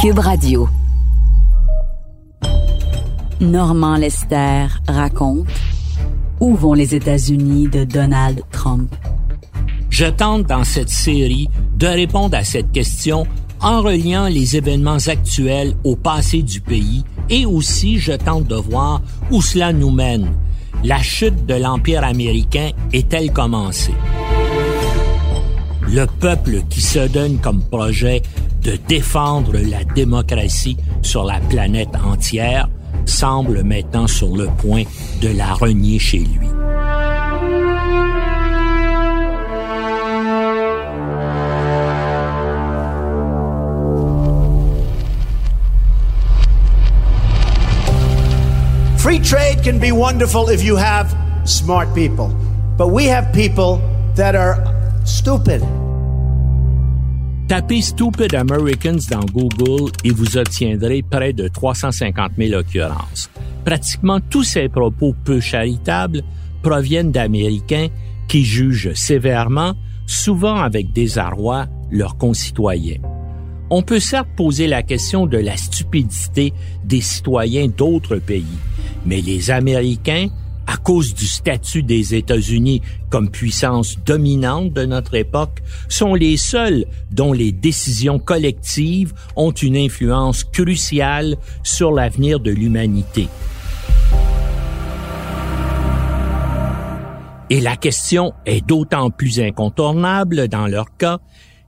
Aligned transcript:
Cube 0.00 0.18
Radio. 0.18 0.68
Normand 3.40 3.96
Lester 3.96 4.66
raconte 4.88 5.46
Où 6.40 6.54
vont 6.54 6.72
les 6.72 6.94
États-Unis 6.94 7.68
de 7.68 7.84
Donald 7.84 8.42
Trump? 8.50 8.94
Je 9.90 10.06
tente 10.06 10.46
dans 10.46 10.64
cette 10.64 10.88
série 10.88 11.48
de 11.76 11.86
répondre 11.86 12.36
à 12.36 12.44
cette 12.44 12.72
question 12.72 13.26
en 13.60 13.82
reliant 13.82 14.28
les 14.28 14.56
événements 14.56 15.06
actuels 15.06 15.74
au 15.84 15.96
passé 15.96 16.42
du 16.42 16.60
pays 16.60 17.04
et 17.28 17.44
aussi 17.44 17.98
je 17.98 18.12
tente 18.12 18.46
de 18.46 18.56
voir 18.56 19.02
où 19.30 19.42
cela 19.42 19.72
nous 19.72 19.90
mène. 19.90 20.32
La 20.84 21.02
chute 21.02 21.46
de 21.46 21.54
l'Empire 21.54 22.04
américain 22.04 22.70
est-elle 22.92 23.32
commencée? 23.32 23.94
Le 25.88 26.04
peuple 26.06 26.62
qui 26.68 26.80
se 26.80 27.06
donne 27.08 27.38
comme 27.38 27.62
projet 27.62 28.22
de 28.62 28.76
défendre 28.88 29.52
la 29.52 29.84
démocratie 29.84 30.76
sur 31.02 31.24
la 31.24 31.38
planète 31.38 31.94
entière 32.04 32.68
semble 33.04 33.62
maintenant 33.62 34.08
sur 34.08 34.36
le 34.36 34.46
point 34.58 34.82
de 35.22 35.28
la 35.28 35.54
renier 35.54 35.98
chez 35.98 36.18
lui. 36.18 36.48
Free 48.98 49.20
trade 49.20 49.62
can 49.62 49.78
be 49.78 49.92
wonderful 49.92 50.48
if 50.50 50.64
you 50.64 50.74
have 50.76 51.14
smart 51.44 51.94
people, 51.94 52.34
but 52.76 52.88
we 52.88 53.04
have 53.06 53.32
people 53.32 53.80
that 54.16 54.34
are 54.34 54.56
stupid. 55.04 55.62
Tapez 57.48 57.80
Stupid 57.80 58.34
Americans 58.34 58.98
dans 59.08 59.24
Google 59.32 59.92
et 60.02 60.10
vous 60.10 60.36
obtiendrez 60.36 61.02
près 61.02 61.32
de 61.32 61.46
350 61.46 62.32
000 62.36 62.58
occurrences. 62.58 63.30
Pratiquement 63.64 64.18
tous 64.18 64.42
ces 64.42 64.68
propos 64.68 65.14
peu 65.24 65.38
charitables 65.38 66.22
proviennent 66.62 67.12
d'Américains 67.12 67.86
qui 68.26 68.44
jugent 68.44 68.94
sévèrement, 68.94 69.74
souvent 70.06 70.56
avec 70.56 70.92
désarroi, 70.92 71.66
leurs 71.92 72.18
concitoyens. 72.18 72.98
On 73.70 73.82
peut 73.82 74.00
certes 74.00 74.28
poser 74.36 74.66
la 74.66 74.82
question 74.82 75.26
de 75.26 75.38
la 75.38 75.56
stupidité 75.56 76.52
des 76.84 77.00
citoyens 77.00 77.68
d'autres 77.68 78.16
pays, 78.16 78.58
mais 79.04 79.20
les 79.20 79.52
Américains, 79.52 80.30
à 80.66 80.76
cause 80.76 81.14
du 81.14 81.26
statut 81.26 81.82
des 81.82 82.14
États-Unis 82.14 82.82
comme 83.10 83.30
puissance 83.30 83.98
dominante 84.04 84.72
de 84.72 84.84
notre 84.84 85.14
époque, 85.14 85.62
sont 85.88 86.14
les 86.14 86.36
seuls 86.36 86.84
dont 87.10 87.32
les 87.32 87.52
décisions 87.52 88.18
collectives 88.18 89.12
ont 89.36 89.52
une 89.52 89.76
influence 89.76 90.44
cruciale 90.44 91.36
sur 91.62 91.92
l'avenir 91.92 92.40
de 92.40 92.50
l'humanité. 92.50 93.28
Et 97.48 97.60
la 97.60 97.76
question 97.76 98.32
est 98.44 98.66
d'autant 98.66 99.10
plus 99.10 99.38
incontournable 99.38 100.48
dans 100.48 100.66
leur 100.66 100.96
cas 100.96 101.20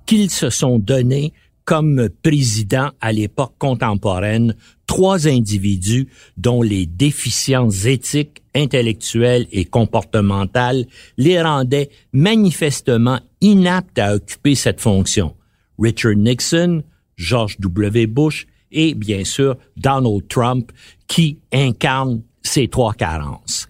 qu'ils 0.07 0.31
se 0.31 0.51
sont 0.51 0.79
donnés 0.79 1.33
comme 1.65 2.09
président 2.23 2.91
à 3.01 3.13
l'époque 3.13 3.53
contemporaine 3.59 4.57
trois 4.89 5.29
individus 5.29 6.09
dont 6.37 6.63
les 6.63 6.87
déficiences 6.87 7.85
éthiques, 7.85 8.43
intellectuelles 8.57 9.47
et 9.53 9.65
comportementales 9.65 10.87
les 11.17 11.41
rendaient 11.41 11.91
manifestement 12.13 13.21
inaptes 13.41 14.01
à 14.01 14.17
occuper 14.17 14.57
cette 14.57 14.81
fonction. 14.81 15.37
Richard 15.79 16.17
Nixon, 16.17 16.83
George 17.17 17.61
W. 17.61 18.09
Bush 18.09 18.49
et 18.73 18.95
bien 18.95 19.23
sûr 19.23 19.57
Donald 19.77 20.27
Trump 20.27 20.73
qui 21.07 21.39
incarnent 21.53 22.23
ces 22.43 22.67
trois 22.67 22.95
carences. 22.95 23.69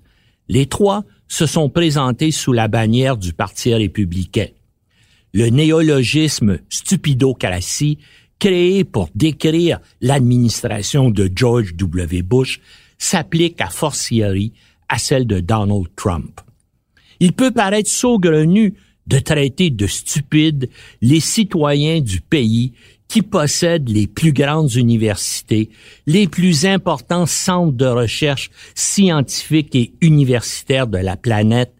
Les 0.49 0.65
trois 0.65 1.05
se 1.27 1.45
sont 1.45 1.69
présentés 1.69 2.31
sous 2.31 2.55
la 2.55 2.69
bannière 2.69 3.19
du 3.19 3.35
Parti 3.35 3.75
républicain 3.75 4.47
le 5.33 5.51
néologisme 5.51 6.59
stupidocratie, 6.69 7.99
créé 8.39 8.85
pour 8.85 9.09
décrire 9.15 9.81
l'administration 10.01 11.11
de 11.11 11.31
George 11.35 11.75
W. 11.75 12.23
Bush, 12.23 12.61
s'applique 12.99 13.61
à 13.61 13.69
fortiori 13.69 14.53
à 14.89 14.99
celle 14.99 15.27
de 15.27 15.41
Donald 15.41 15.87
Trump. 15.97 16.41
Il 17.21 17.33
peut 17.33 17.51
paraître 17.51 17.91
saugrenu 17.91 18.75
de 19.07 19.19
traiter 19.19 19.71
de 19.71 19.87
stupides 19.87 20.69
les 21.01 21.21
citoyens 21.21 22.01
du 22.01 22.21
pays 22.21 22.73
qui 23.09 23.23
possèdent 23.23 23.89
les 23.89 24.07
plus 24.07 24.33
grandes 24.33 24.75
universités, 24.75 25.71
les 26.07 26.29
plus 26.29 26.67
importants 26.67 27.25
centres 27.25 27.73
de 27.73 27.87
recherche 27.87 28.51
scientifiques 28.75 29.75
et 29.75 29.93
universitaires 30.03 30.87
de 30.87 30.99
la 30.99 31.17
planète 31.17 31.73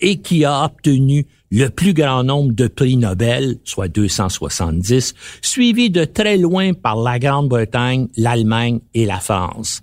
et 0.00 0.18
qui 0.18 0.44
a 0.44 0.64
obtenu 0.64 1.26
le 1.54 1.70
plus 1.70 1.94
grand 1.94 2.24
nombre 2.24 2.52
de 2.52 2.66
prix 2.66 2.96
Nobel, 2.96 3.58
soit 3.62 3.86
270, 3.86 5.14
suivi 5.40 5.88
de 5.88 6.04
très 6.04 6.36
loin 6.36 6.72
par 6.72 6.96
la 6.96 7.20
Grande-Bretagne, 7.20 8.08
l'Allemagne 8.16 8.80
et 8.92 9.06
la 9.06 9.20
France. 9.20 9.82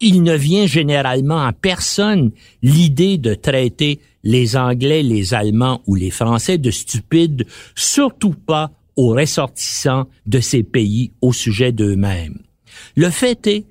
Il 0.00 0.24
ne 0.24 0.34
vient 0.34 0.66
généralement 0.66 1.46
à 1.46 1.52
personne 1.52 2.32
l'idée 2.62 3.18
de 3.18 3.34
traiter 3.34 4.00
les 4.24 4.56
Anglais, 4.56 5.04
les 5.04 5.32
Allemands 5.32 5.80
ou 5.86 5.94
les 5.94 6.10
Français 6.10 6.58
de 6.58 6.72
stupides, 6.72 7.46
surtout 7.76 8.34
pas 8.34 8.72
aux 8.96 9.14
ressortissants 9.14 10.08
de 10.26 10.40
ces 10.40 10.64
pays 10.64 11.12
au 11.20 11.32
sujet 11.32 11.70
d'eux-mêmes. 11.70 12.40
Le 12.96 13.10
fait 13.10 13.46
est 13.46 13.64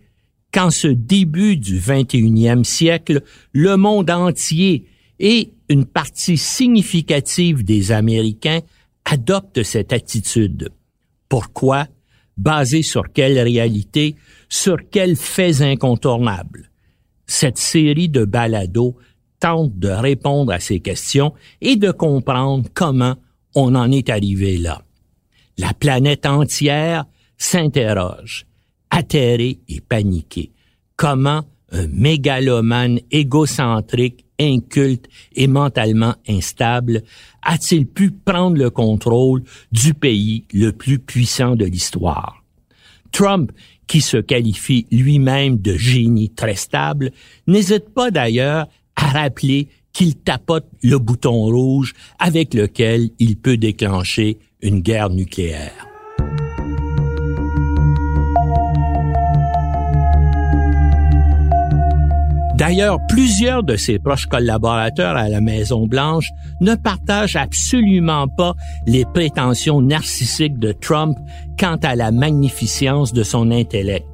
qu'en 0.54 0.70
ce 0.70 0.88
début 0.88 1.58
du 1.58 1.80
21e 1.80 2.64
siècle, 2.64 3.24
le 3.52 3.76
monde 3.76 4.10
entier 4.10 4.86
et 5.20 5.52
une 5.70 5.86
partie 5.86 6.38
significative 6.38 7.64
des 7.64 7.92
Américains 7.92 8.62
adoptent 9.06 9.64
cette 9.64 9.94
attitude. 9.94 10.70
Pourquoi? 11.30 11.88
Basée 12.38 12.82
sur 12.82 13.12
quelle 13.14 13.40
réalité? 13.40 14.16
Sur 14.50 14.78
quels 14.90 15.16
faits 15.16 15.62
incontournables? 15.62 16.72
Cette 17.28 17.60
série 17.60 18.10
de 18.10 18.26
balados 18.26 18.98
tente 19.40 19.78
de 19.78 19.90
répondre 19.90 20.52
à 20.52 20.60
ces 20.60 20.80
questions 20.80 21.34
et 21.62 21.76
de 21.76 21.92
comprendre 21.92 22.68
comment 22.74 23.16
on 23.56 23.76
en 23.76 23.92
est 23.92 24.10
arrivé 24.10 24.58
là. 24.58 24.82
La 25.58 25.74
planète 25.74 26.26
entière 26.26 27.06
s'interroge, 27.38 28.48
atterrée 28.90 29.60
et 29.68 29.82
paniquée. 29.82 30.52
Comment 30.96 31.44
un 31.72 31.88
mégalomane 31.88 33.00
égocentrique 33.12 34.26
inculte 34.40 35.08
et 35.36 35.48
mentalement 35.48 36.16
instable, 36.28 37.04
a-t-il 37.44 37.86
pu 37.86 38.12
prendre 38.12 38.58
le 38.58 38.70
contrôle 38.70 39.44
du 39.72 39.94
pays 39.94 40.46
le 40.54 40.72
plus 40.72 41.00
puissant 41.00 41.56
de 41.56 41.66
l'histoire? 41.66 42.44
Trump, 43.12 43.52
qui 43.88 44.02
se 44.02 44.18
qualifie 44.18 44.86
lui-même 44.92 45.58
de 45.58 45.76
génie 45.76 46.30
très 46.30 46.56
stable, 46.56 47.12
n'hésite 47.48 47.90
pas 47.90 48.12
d'ailleurs 48.12 48.68
à 48.96 49.08
rappeler 49.08 49.68
qu'il 49.94 50.16
tapote 50.16 50.68
le 50.84 51.00
bouton 51.00 51.46
rouge 51.46 51.94
avec 52.20 52.54
lequel 52.54 53.10
il 53.18 53.36
peut 53.36 53.58
déclencher 53.58 54.38
une 54.62 54.82
guerre 54.82 55.10
nucléaire. 55.10 55.89
D'ailleurs, 62.70 63.00
plusieurs 63.08 63.64
de 63.64 63.76
ses 63.76 63.98
proches 63.98 64.28
collaborateurs 64.28 65.18
à 65.18 65.28
la 65.28 65.42
Maison-Blanche 65.42 66.28
ne 66.62 66.76
partagent 66.76 67.36
absolument 67.36 68.28
pas 68.28 68.54
les 68.86 69.06
prétentions 69.06 69.82
narcissiques 69.82 70.60
de 70.60 70.72
Trump 70.72 71.18
quant 71.60 71.78
à 71.82 71.96
la 71.96 72.12
magnificence 72.12 73.12
de 73.12 73.24
son 73.24 73.50
intellect. 73.50 74.09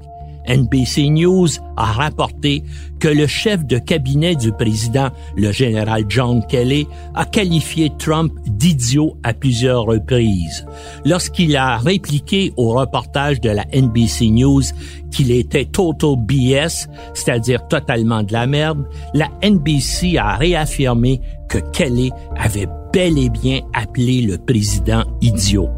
NBC 0.48 1.10
News 1.10 1.48
a 1.78 1.86
rapporté 1.86 2.64
que 3.00 3.08
le 3.08 3.28
chef 3.28 3.66
de 3.66 3.78
cabinet 3.78 4.36
du 4.36 4.52
président, 4.52 5.10
le 5.36 5.52
général 5.52 6.06
John 6.08 6.46
Kelly, 6.48 6.88
a 7.14 7.26
qualifié 7.26 7.92
Trump 7.98 8.34
d'idiot 8.48 9.18
à 9.24 9.34
plusieurs 9.34 9.84
reprises. 9.84 10.66
Lorsqu'il 11.06 11.56
a 11.56 11.78
répliqué 11.78 12.54
au 12.58 12.70
reportage 12.70 13.42
de 13.42 13.50
la 13.50 13.66
NBC 13.74 14.30
News 14.30 14.64
qu'il 15.12 15.32
était 15.32 15.66
total 15.66 16.16
BS, 16.18 16.88
c'est-à-dire 17.14 17.68
totalement 17.68 18.24
de 18.24 18.34
la 18.34 18.48
merde, 18.48 18.86
la 19.14 19.30
NBC 19.44 20.18
a 20.18 20.36
réaffirmé 20.36 21.22
que 21.50 21.58
Kelly 21.58 22.12
avait 22.38 22.68
bel 22.92 23.18
et 23.18 23.30
bien 23.30 23.60
appelé 23.74 24.22
le 24.22 24.38
président 24.38 25.04
idiot. 25.22 25.70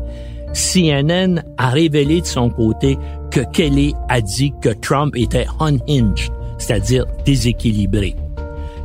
CNN 0.54 1.44
a 1.58 1.70
révélé 1.70 2.22
de 2.22 2.26
son 2.26 2.50
côté 2.50 2.98
que 3.32 3.42
Kelly 3.52 3.94
a 4.10 4.22
dit 4.22 4.54
que 4.62 4.70
Trump 4.70 5.16
était 5.16 5.48
unhinged, 5.60 6.32
c'est-à-dire 6.58 7.06
déséquilibré. 7.26 8.16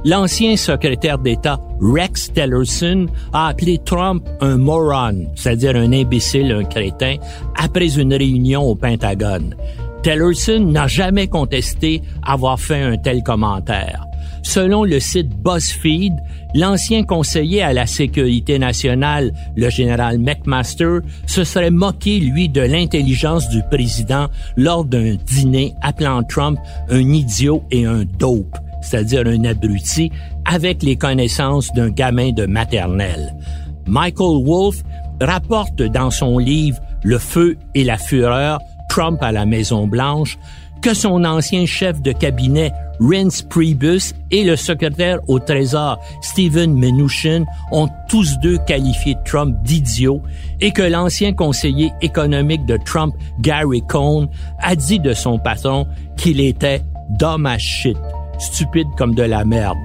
L'ancien 0.04 0.56
secrétaire 0.56 1.18
d'État 1.18 1.60
Rex 1.80 2.32
Tillerson 2.32 3.06
a 3.32 3.48
appelé 3.48 3.78
Trump 3.78 4.28
un 4.40 4.56
moron, 4.56 5.26
c'est-à-dire 5.36 5.76
un 5.76 5.92
imbécile, 5.92 6.50
un 6.52 6.64
crétin, 6.64 7.16
après 7.56 7.98
une 7.98 8.12
réunion 8.12 8.62
au 8.62 8.74
Pentagone. 8.74 9.54
Tillerson 10.02 10.58
n'a 10.58 10.88
jamais 10.88 11.28
contesté 11.28 12.02
avoir 12.26 12.58
fait 12.58 12.82
un 12.82 12.96
tel 12.96 13.22
commentaire. 13.22 14.01
Selon 14.42 14.84
le 14.84 15.00
site 15.00 15.30
BuzzFeed, 15.42 16.14
l'ancien 16.54 17.04
conseiller 17.04 17.62
à 17.62 17.72
la 17.72 17.86
sécurité 17.86 18.58
nationale, 18.58 19.32
le 19.56 19.70
général 19.70 20.18
McMaster, 20.18 20.98
se 21.26 21.44
serait 21.44 21.70
moqué, 21.70 22.18
lui, 22.18 22.48
de 22.48 22.60
l'intelligence 22.60 23.48
du 23.48 23.62
président 23.70 24.28
lors 24.56 24.84
d'un 24.84 25.14
dîner 25.26 25.74
appelant 25.80 26.22
Trump 26.24 26.58
un 26.90 27.12
idiot 27.12 27.62
et 27.70 27.86
un 27.86 28.04
dope, 28.18 28.56
c'est-à-dire 28.82 29.22
un 29.26 29.44
abruti, 29.44 30.10
avec 30.44 30.82
les 30.82 30.96
connaissances 30.96 31.72
d'un 31.72 31.90
gamin 31.90 32.32
de 32.32 32.46
maternelle. 32.46 33.34
Michael 33.86 34.44
Wolff 34.44 34.82
rapporte 35.20 35.82
dans 35.82 36.10
son 36.10 36.38
livre 36.38 36.78
Le 37.04 37.18
feu 37.18 37.56
et 37.74 37.84
la 37.84 37.96
fureur, 37.96 38.58
Trump 38.88 39.22
à 39.22 39.32
la 39.32 39.46
Maison 39.46 39.86
Blanche, 39.86 40.36
que 40.82 40.94
son 40.94 41.24
ancien 41.24 41.64
chef 41.64 42.02
de 42.02 42.10
cabinet 42.10 42.72
Reince 43.00 43.42
Priebus 43.42 44.14
et 44.32 44.42
le 44.42 44.56
secrétaire 44.56 45.18
au 45.28 45.38
Trésor 45.38 45.98
Steven 46.20 46.74
Mnuchin 46.74 47.44
ont 47.70 47.88
tous 48.08 48.36
deux 48.42 48.58
qualifié 48.66 49.16
Trump 49.24 49.56
d'idiot 49.62 50.20
et 50.60 50.72
que 50.72 50.82
l'ancien 50.82 51.32
conseiller 51.32 51.92
économique 52.02 52.66
de 52.66 52.76
Trump, 52.84 53.14
Gary 53.40 53.82
Cohn, 53.88 54.28
a 54.58 54.74
dit 54.74 54.98
de 54.98 55.14
son 55.14 55.38
patron 55.38 55.86
qu'il 56.16 56.40
était 56.40 56.82
dumb 57.10 57.46
as 57.46 57.58
shit, 57.58 57.96
stupide 58.38 58.88
comme 58.98 59.14
de 59.14 59.22
la 59.22 59.44
merde. 59.44 59.76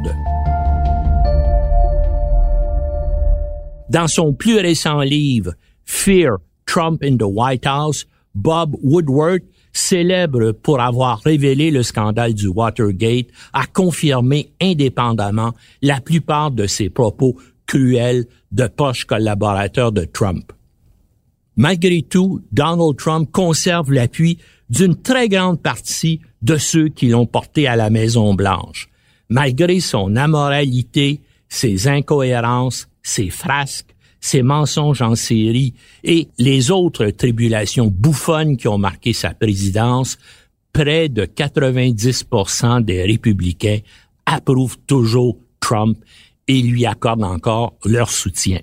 Dans 3.90 4.08
son 4.08 4.34
plus 4.34 4.58
récent 4.58 5.02
livre, 5.02 5.54
Fear, 5.86 6.38
Trump 6.66 7.02
in 7.04 7.18
the 7.18 7.24
White 7.24 7.66
House, 7.66 8.06
Bob 8.36 8.76
Woodward 8.84 9.42
célèbre 9.77 10.51
pour 10.51 10.79
avoir 10.81 11.19
révélé 11.21 11.71
le 11.71 11.83
scandale 11.83 12.33
du 12.33 12.47
Watergate, 12.47 13.27
a 13.53 13.65
confirmé 13.65 14.51
indépendamment 14.62 15.53
la 15.81 16.01
plupart 16.01 16.51
de 16.51 16.68
ses 16.68 16.89
propos 16.89 17.38
cruels 17.65 18.25
de 18.51 18.68
poches 18.68 19.06
collaborateurs 19.06 19.91
de 19.91 20.06
Trump. 20.06 20.51
Malgré 21.56 22.01
tout, 22.01 22.41
Donald 22.51 22.97
Trump 22.97 23.31
conserve 23.31 23.91
l'appui 23.91 24.38
d'une 24.69 24.95
très 24.95 25.27
grande 25.27 25.62
partie 25.62 26.21
de 26.41 26.57
ceux 26.57 26.89
qui 26.89 27.07
l'ont 27.07 27.25
porté 27.25 27.68
à 27.68 27.75
la 27.75 27.89
Maison 27.89 28.33
Blanche. 28.33 28.89
Malgré 29.29 29.79
son 29.79 30.15
amoralité, 30.15 31.21
ses 31.50 31.88
incohérences, 31.88 32.88
ses 33.01 33.29
frasques, 33.29 33.95
ses 34.19 34.42
mensonges 34.42 35.02
en 35.02 35.16
série 35.16 35.74
et 36.04 36.28
les 36.38 36.72
autres 36.72 37.08
tribulations 37.08 37.88
bouffonnes 37.88 38.58
qui 38.58 38.68
ont 38.68 38.78
marqué 38.78 39.14
sa 39.14 39.34
présidence, 39.34 40.18
près 40.74 41.10
de 41.10 41.25
90% 41.25 42.84
des 42.84 43.04
républicains 43.04 43.80
approuvent 44.25 44.78
toujours 44.86 45.38
Trump 45.60 45.98
et 46.48 46.62
lui 46.62 46.86
accordent 46.86 47.24
encore 47.24 47.75
leur 47.86 48.10
soutien. 48.10 48.60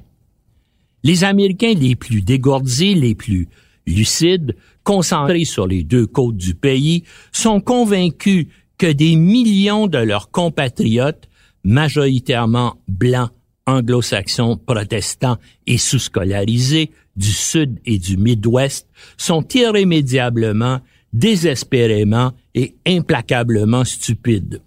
Les 1.03 1.25
Américains 1.25 1.75
les 1.75 1.97
plus 1.97 2.23
dégourdis, 2.23 2.95
les 2.95 3.15
plus 3.15 3.49
lucides, 3.87 4.57
concentrés 4.85 5.45
sur 5.45 5.67
les 5.67 5.83
deux 5.83 6.07
côtes 6.07 6.37
du 6.37 6.55
pays, 6.55 7.05
sont 7.33 7.61
convaincus 7.61 8.47
que 8.79 8.91
des 8.91 9.17
millions 9.17 9.87
de 9.87 9.99
leurs 9.99 10.31
compatriotes, 10.31 11.29
majoritairement 11.63 12.77
blancs 12.89 13.31
anglo-saxons, 13.67 14.57
protestants 14.57 15.39
et 15.67 15.79
sous-scolarisés 15.79 16.91
du 17.17 17.31
Sud 17.31 17.79
et 17.87 17.99
du 17.99 18.17
Midwest 18.17 18.87
sont 19.17 19.47
irrémédiablement, 19.55 20.81
désespérément 21.13 22.33
et 22.55 22.75
implacablement 22.87 23.85
stupides. 23.85 24.61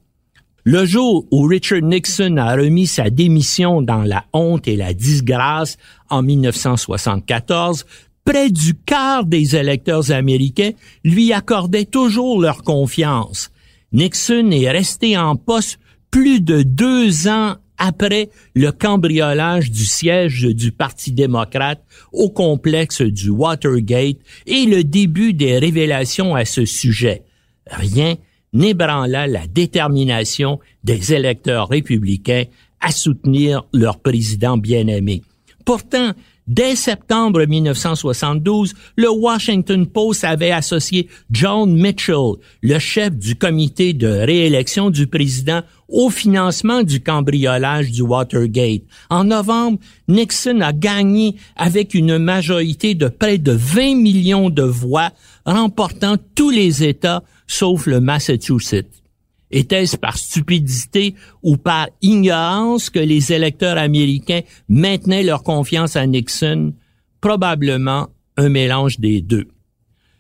Le 0.63 0.85
jour 0.85 1.25
où 1.31 1.43
Richard 1.43 1.81
Nixon 1.81 2.35
a 2.37 2.55
remis 2.55 2.87
sa 2.87 3.09
démission 3.09 3.81
dans 3.81 4.03
la 4.03 4.25
honte 4.33 4.67
et 4.67 4.75
la 4.75 4.93
disgrâce 4.93 5.77
en 6.09 6.21
1974, 6.23 7.85
près 8.25 8.49
du 8.49 8.73
quart 8.73 9.23
des 9.23 9.55
électeurs 9.55 10.11
américains 10.11 10.71
lui 11.05 11.31
accordaient 11.31 11.85
toujours 11.85 12.41
leur 12.41 12.63
confiance. 12.63 13.49
Nixon 13.93 14.51
est 14.51 14.69
resté 14.69 15.17
en 15.17 15.37
poste 15.37 15.79
plus 16.11 16.41
de 16.41 16.63
deux 16.63 17.29
ans 17.29 17.55
après 17.77 18.29
le 18.55 18.71
cambriolage 18.71 19.71
du 19.71 19.85
siège 19.85 20.43
du 20.43 20.71
Parti 20.71 21.11
démocrate 21.11 21.83
au 22.11 22.29
complexe 22.29 23.01
du 23.01 23.29
Watergate 23.29 24.17
et 24.45 24.65
le 24.65 24.83
début 24.83 25.33
des 25.33 25.57
révélations 25.59 26.35
à 26.35 26.45
ce 26.45 26.65
sujet. 26.65 27.23
Rien 27.69 28.15
n'ébranla 28.53 29.27
la 29.27 29.45
détermination 29.47 30.59
des 30.83 31.13
électeurs 31.13 31.69
républicains 31.69 32.45
à 32.79 32.91
soutenir 32.91 33.65
leur 33.73 33.99
président 33.99 34.57
bien-aimé. 34.57 35.21
Pourtant, 35.65 36.13
Dès 36.47 36.77
septembre 36.77 37.45
1972, 37.45 38.73
le 38.95 39.09
Washington 39.09 39.85
Post 39.85 40.23
avait 40.23 40.51
associé 40.51 41.09
John 41.29 41.75
Mitchell, 41.75 42.35
le 42.61 42.79
chef 42.79 43.17
du 43.17 43.35
comité 43.35 43.91
de 43.91 44.07
réélection 44.07 44.89
du 44.89 45.07
président, 45.07 45.61
au 45.89 46.09
financement 46.09 46.83
du 46.83 47.01
cambriolage 47.01 47.91
du 47.91 48.01
Watergate. 48.01 48.83
En 49.09 49.25
novembre, 49.25 49.79
Nixon 50.07 50.61
a 50.61 50.71
gagné 50.71 51.35
avec 51.57 51.93
une 51.93 52.17
majorité 52.17 52.95
de 52.95 53.09
près 53.09 53.37
de 53.37 53.51
20 53.51 53.95
millions 53.95 54.49
de 54.49 54.63
voix, 54.63 55.11
remportant 55.45 56.15
tous 56.33 56.49
les 56.49 56.81
États 56.81 57.23
sauf 57.47 57.87
le 57.87 57.99
Massachusetts. 57.99 59.06
Était-ce 59.51 59.97
par 59.97 60.17
stupidité 60.17 61.15
ou 61.41 61.57
par 61.57 61.87
ignorance 62.01 62.89
que 62.89 62.99
les 62.99 63.31
électeurs 63.31 63.77
américains 63.77 64.41
maintenaient 64.67 65.23
leur 65.23 65.43
confiance 65.43 65.95
à 65.95 66.05
Nixon? 66.05 66.73
Probablement 67.21 68.09
un 68.35 68.49
mélange 68.49 68.99
des 68.99 69.21
deux. 69.21 69.47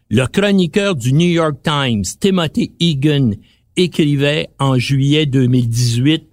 Le 0.09 0.25
chroniqueur 0.25 0.95
du 0.95 1.13
New 1.13 1.27
York 1.27 1.57
Times, 1.63 2.05
Timothy 2.19 2.71
Egan, 2.79 3.31
écrivait 3.75 4.49
en 4.59 4.77
juillet 4.77 5.25
2018 5.25 6.23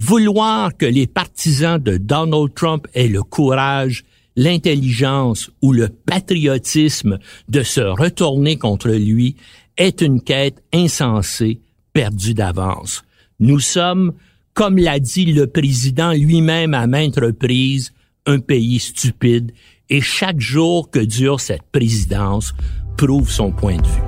Vouloir 0.00 0.76
que 0.76 0.86
les 0.86 1.06
partisans 1.06 1.80
de 1.80 1.96
Donald 1.96 2.52
Trump 2.54 2.88
aient 2.94 3.08
le 3.08 3.22
courage, 3.22 4.04
l'intelligence 4.34 5.50
ou 5.62 5.72
le 5.72 5.88
patriotisme 5.88 7.18
de 7.48 7.62
se 7.62 7.80
retourner 7.80 8.58
contre 8.58 8.90
lui 8.90 9.36
est 9.76 10.00
une 10.00 10.20
quête 10.20 10.62
insensée 10.72 11.60
perdu 11.94 12.34
d'avance. 12.34 13.04
Nous 13.40 13.60
sommes, 13.60 14.12
comme 14.52 14.76
l'a 14.76 14.98
dit 14.98 15.32
le 15.32 15.46
président 15.46 16.12
lui-même 16.12 16.74
à 16.74 16.86
maintes 16.86 17.18
reprises, 17.18 17.94
un 18.26 18.40
pays 18.40 18.80
stupide 18.80 19.52
et 19.88 20.00
chaque 20.00 20.40
jour 20.40 20.90
que 20.90 20.98
dure 20.98 21.40
cette 21.40 21.62
présidence 21.72 22.52
prouve 22.96 23.30
son 23.30 23.52
point 23.52 23.76
de 23.76 23.86
vue. 23.86 24.02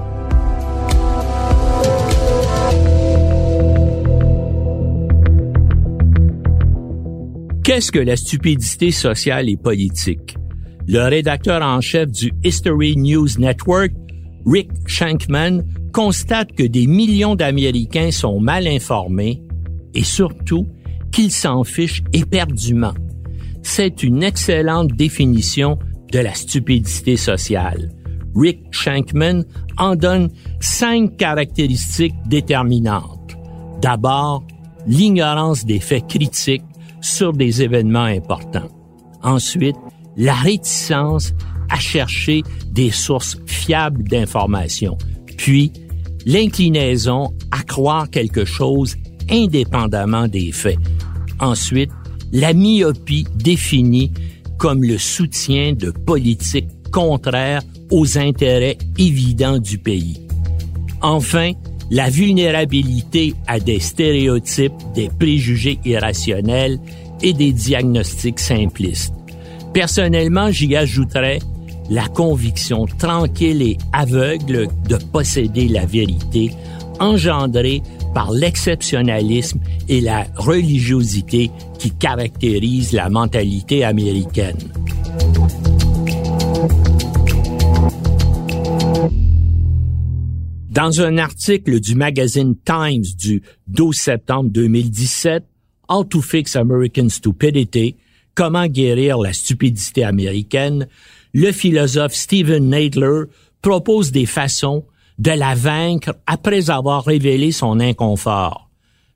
Qu'est-ce 7.63 7.91
que 7.91 7.99
la 7.99 8.17
stupidité 8.17 8.91
sociale 8.91 9.49
et 9.49 9.57
politique? 9.57 10.37
Le 10.89 11.09
rédacteur 11.09 11.63
en 11.63 11.81
chef 11.81 12.11
du 12.11 12.33
History 12.45 12.97
News 12.97 13.29
Network, 13.39 13.93
Rick 14.47 14.71
Shankman, 14.87 15.65
constate 15.97 16.53
que 16.53 16.63
des 16.63 16.87
millions 16.87 17.37
d'Américains 17.37 18.11
sont 18.11 18.39
mal 18.39 18.67
informés 18.67 19.43
et 19.95 20.05
surtout 20.05 20.67
qu'ils 21.11 21.33
s'en 21.33 21.65
fichent 21.65 22.03
éperdument. 22.13 22.93
C'est 23.63 24.03
une 24.03 24.23
excellente 24.23 24.93
définition 24.93 25.79
de 26.13 26.19
la 26.19 26.35
stupidité 26.35 27.17
sociale. 27.17 27.89
Rick 28.35 28.59
Shankman, 28.73 29.45
en 29.79 29.97
donne 29.97 30.29
cinq 30.61 31.17
caractéristiques 31.17 32.15
déterminantes. 32.27 33.35
D'abord, 33.81 34.45
l'ignorance 34.87 35.65
des 35.65 35.81
faits 35.81 36.09
critiques 36.09 36.65
sur 37.01 37.33
des 37.33 37.63
événements 37.63 38.01
importants. 38.05 38.69
Ensuite, 39.23 39.77
la 40.19 40.35
réticence 40.35 41.33
à 41.71 41.79
chercher 41.79 42.43
des 42.71 42.91
sources 42.91 43.39
fiables 43.47 44.05
d'informations. 44.05 44.99
Puis, 45.39 45.73
l'inclinaison 46.27 47.33
à 47.53 47.63
croire 47.63 48.11
quelque 48.11 48.45
chose 48.45 48.97
indépendamment 49.31 50.29
des 50.29 50.53
faits. 50.53 50.79
Ensuite, 51.41 51.91
la 52.33 52.53
myopie 52.53 53.27
définie 53.37 54.13
comme 54.59 54.83
le 54.83 54.99
soutien 54.99 55.73
de 55.73 55.91
politiques 55.91 56.69
contraires 56.93 57.63
aux 57.91 58.19
intérêts 58.19 58.79
évidents 58.99 59.59
du 59.59 59.79
pays. 59.79 60.21
Enfin, 61.03 61.53
la 61.91 62.11
vulnérabilité 62.11 63.35
à 63.47 63.61
des 63.61 63.79
stéréotypes, 63.79 64.73
des 64.95 65.09
préjugés 65.09 65.79
irrationnels 65.85 66.81
et 67.23 67.33
des 67.33 67.53
diagnostics 67.53 68.41
simplistes. 68.41 69.15
Personnellement, 69.73 70.51
j'y 70.51 70.75
ajouterais 70.75 71.39
la 71.91 72.09
conviction 72.09 72.87
tranquille 72.87 73.63
et 73.63 73.79
aveugle 73.93 74.69
de 74.89 74.97
posséder 74.97 75.69
la 75.69 75.87
vérité, 75.87 76.53
engendrée 77.01 77.83
par 78.15 78.33
l'exceptionnalisme 78.33 79.61
et 79.89 80.01
la 80.01 80.27
religiosité 80.37 81.51
qui 81.79 81.91
caractérisent 81.91 82.93
la 82.93 83.09
mentalité 83.11 83.85
américaine. 83.85 84.57
Dans 90.71 91.01
un 91.01 91.17
article 91.17 91.81
du 91.81 91.95
magazine 91.95 92.55
Times 92.65 93.05
du 93.19 93.43
12 93.69 93.97
septembre 93.97 94.51
2017, 94.51 95.45
How 95.89 96.05
to 96.05 96.21
Fix 96.21 96.57
American 96.57 97.09
Stupidity, 97.09 97.97
Comment 98.37 98.67
guérir 98.67 99.17
la 99.17 99.33
stupidité 99.33 100.05
américaine, 100.05 100.89
le 101.35 101.53
philosophe 101.53 102.15
Stephen 102.15 102.69
Nadler 102.69 103.25
propose 103.63 104.13
des 104.13 104.27
façons 104.27 104.85
de 105.19 105.31
la 105.31 105.55
vaincre 105.55 106.15
après 106.27 106.71
avoir 106.71 107.05
révélé 107.05 107.53
son 107.53 107.81
inconfort. 107.81 108.71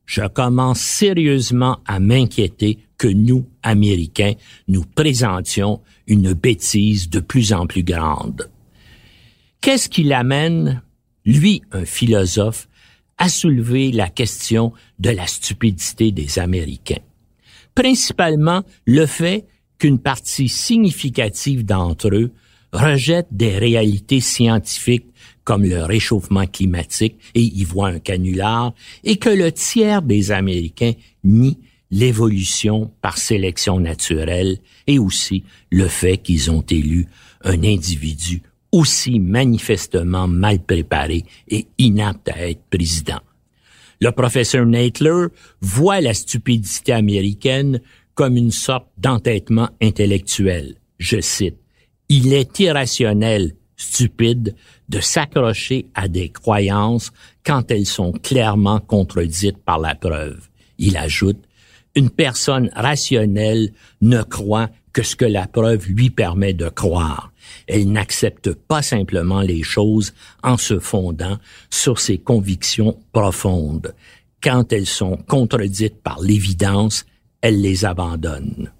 Je 0.07 0.27
commence 0.27 0.81
sérieusement 0.81 1.79
à 1.87 2.01
m'inquiéter 2.01 2.79
que 2.99 3.07
nous, 3.07 3.47
Américains, 3.63 4.35
nous 4.67 4.85
présentions 4.85 5.81
une 6.07 6.33
bêtise 6.33 7.09
de 7.09 7.21
plus 7.21 7.53
en 7.53 7.67
plus 7.67 7.85
grande. 7.85 8.51
Qu'est-ce 9.61 9.89
qui 9.89 10.03
l'amène 10.03 10.83
lui, 11.25 11.63
un 11.71 11.85
philosophe, 11.85 12.69
a 13.19 13.29
soulevé 13.29 13.93
la 13.93 14.09
question 14.09 14.73
de 14.99 15.11
la 15.11 15.27
stupidité 15.27 16.11
des 16.11 16.39
Américains? 16.39 17.03
Principalement 17.75 18.65
le 18.87 19.07
fait 19.07 19.47
qu'une 19.81 19.99
partie 19.99 20.49
significative 20.49 21.65
d'entre 21.65 22.15
eux 22.15 22.31
rejette 22.73 23.27
des 23.33 23.59
réalités 23.59 24.21
scientifiques 24.21 25.07
comme 25.43 25.65
le 25.65 25.83
réchauffement 25.83 26.47
climatique 26.47 27.17
et 27.35 27.43
y 27.43 27.65
voit 27.65 27.89
un 27.89 27.99
canular, 27.99 28.73
et 29.03 29.17
que 29.17 29.31
le 29.31 29.51
tiers 29.51 30.03
des 30.03 30.31
Américains 30.31 30.93
nie 31.25 31.59
l'évolution 31.91 32.93
par 33.03 33.19
sélection 33.19 33.81
naturelle 33.81 34.59
et 34.87 35.01
aussi 35.01 35.43
le 35.71 35.89
fait 35.89 36.19
qu'ils 36.19 36.53
ont 36.53 36.65
élu 36.71 37.07
un 37.43 37.65
individu 37.65 38.43
aussi 38.71 39.19
manifestement 39.19 40.29
mal 40.29 40.61
préparé 40.61 41.25
et 41.49 41.67
inapte 41.79 42.29
à 42.29 42.49
être 42.49 42.63
président. 42.71 43.21
Le 44.01 44.13
professeur 44.13 44.65
Natler 44.65 45.27
voit 45.61 46.01
la 46.01 46.15
stupidité 46.15 46.93
américaine 46.93 47.81
comme 48.15 48.37
une 48.37 48.51
sorte 48.51 48.89
d'entêtement 48.99 49.71
intellectuel. 49.81 50.77
Je 50.99 51.21
cite, 51.21 51.57
Il 52.09 52.33
est 52.33 52.59
irrationnel, 52.59 53.55
stupide, 53.77 54.55
de 54.89 55.01
s'accrocher 55.01 55.87
à 55.95 56.09
des 56.09 56.29
croyances 56.29 57.13
quand 57.45 57.71
elles 57.71 57.87
sont 57.87 58.13
clairement 58.13 58.81
contredites 58.81 59.59
par 59.59 59.79
la 59.79 59.95
preuve. 59.95 60.49
Il 60.79 60.97
ajoute, 60.97 61.39
Une 61.97 62.11
personne 62.11 62.71
rationnelle 62.75 63.73
ne 64.01 64.23
croit 64.23 64.71
que 64.93 65.03
ce 65.03 65.17
que 65.17 65.25
la 65.25 65.47
preuve 65.47 65.89
lui 65.89 66.11
permet 66.11 66.53
de 66.53 66.69
croire. 66.69 67.33
Elle 67.67 67.91
n'accepte 67.91 68.53
pas 68.53 68.83
simplement 68.83 69.41
les 69.41 69.63
choses 69.63 70.13
en 70.43 70.57
se 70.57 70.79
fondant 70.79 71.39
sur 71.71 71.99
ses 71.99 72.19
convictions 72.19 72.99
profondes. 73.13 73.95
Quand 74.43 74.73
elles 74.73 74.87
sont 74.87 75.17
contredites 75.17 76.03
par 76.03 76.21
l'évidence, 76.21 77.05
elle 77.43 77.61
les 77.61 77.85
abandonne. 77.85 78.71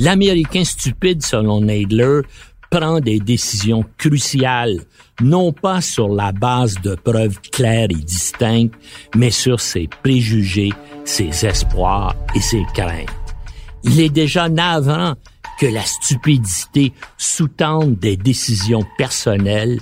L'Américain 0.00 0.64
stupide, 0.64 1.24
selon 1.24 1.60
Nadler, 1.60 2.20
prend 2.70 3.00
des 3.00 3.18
décisions 3.18 3.84
cruciales, 3.96 4.80
non 5.20 5.52
pas 5.52 5.80
sur 5.80 6.08
la 6.08 6.32
base 6.32 6.74
de 6.82 6.94
preuves 6.94 7.40
claires 7.40 7.88
et 7.90 7.94
distinctes, 7.94 8.74
mais 9.16 9.30
sur 9.30 9.60
ses 9.60 9.88
préjugés, 10.02 10.72
ses 11.04 11.46
espoirs 11.46 12.14
et 12.34 12.40
ses 12.40 12.64
craintes. 12.74 13.08
Il 13.84 14.00
est 14.00 14.10
déjà 14.10 14.48
navrant 14.48 15.14
que 15.58 15.66
la 15.66 15.82
stupidité 15.82 16.92
sous-tende 17.16 17.98
des 17.98 18.16
décisions 18.16 18.84
personnelles, 18.96 19.80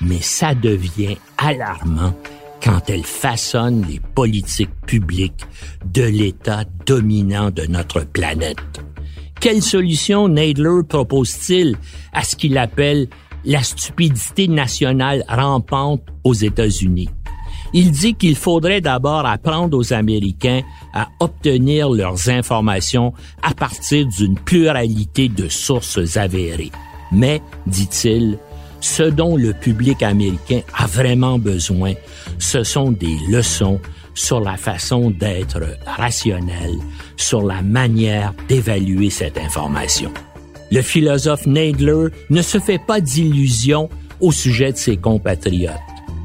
mais 0.00 0.22
ça 0.22 0.54
devient 0.54 1.16
alarmant 1.36 2.14
quand 2.62 2.88
elle 2.88 3.04
façonne 3.04 3.84
les 3.88 4.00
politiques 4.14 4.74
publiques 4.86 5.44
de 5.84 6.02
l'État 6.02 6.64
dominant 6.86 7.50
de 7.50 7.62
notre 7.66 8.00
planète. 8.04 8.58
Quelle 9.40 9.62
solution 9.62 10.28
Nadler 10.28 10.80
propose-t-il 10.88 11.76
à 12.12 12.24
ce 12.24 12.34
qu'il 12.34 12.58
appelle 12.58 13.08
la 13.44 13.62
stupidité 13.62 14.48
nationale 14.48 15.24
rampante 15.28 16.02
aux 16.24 16.34
États-Unis? 16.34 17.08
Il 17.72 17.90
dit 17.90 18.14
qu'il 18.14 18.34
faudrait 18.34 18.80
d'abord 18.80 19.26
apprendre 19.26 19.76
aux 19.76 19.92
Américains 19.92 20.62
à 20.94 21.08
obtenir 21.20 21.90
leurs 21.90 22.28
informations 22.30 23.12
à 23.42 23.54
partir 23.54 24.06
d'une 24.06 24.38
pluralité 24.38 25.28
de 25.28 25.48
sources 25.48 26.16
avérées. 26.16 26.72
Mais, 27.12 27.42
dit-il, 27.66 28.38
ce 28.80 29.02
dont 29.02 29.36
le 29.36 29.52
public 29.52 30.02
américain 30.02 30.60
a 30.76 30.86
vraiment 30.86 31.38
besoin, 31.38 31.94
ce 32.38 32.62
sont 32.62 32.92
des 32.92 33.16
leçons 33.28 33.80
sur 34.14 34.40
la 34.40 34.56
façon 34.56 35.10
d'être 35.10 35.60
rationnel, 35.86 36.72
sur 37.16 37.42
la 37.42 37.62
manière 37.62 38.34
d'évaluer 38.48 39.10
cette 39.10 39.38
information. 39.38 40.12
Le 40.70 40.82
philosophe 40.82 41.46
Nadler 41.46 42.08
ne 42.30 42.42
se 42.42 42.58
fait 42.58 42.80
pas 42.84 43.00
d'illusions 43.00 43.88
au 44.20 44.32
sujet 44.32 44.72
de 44.72 44.76
ses 44.76 44.96
compatriotes. 44.96 45.74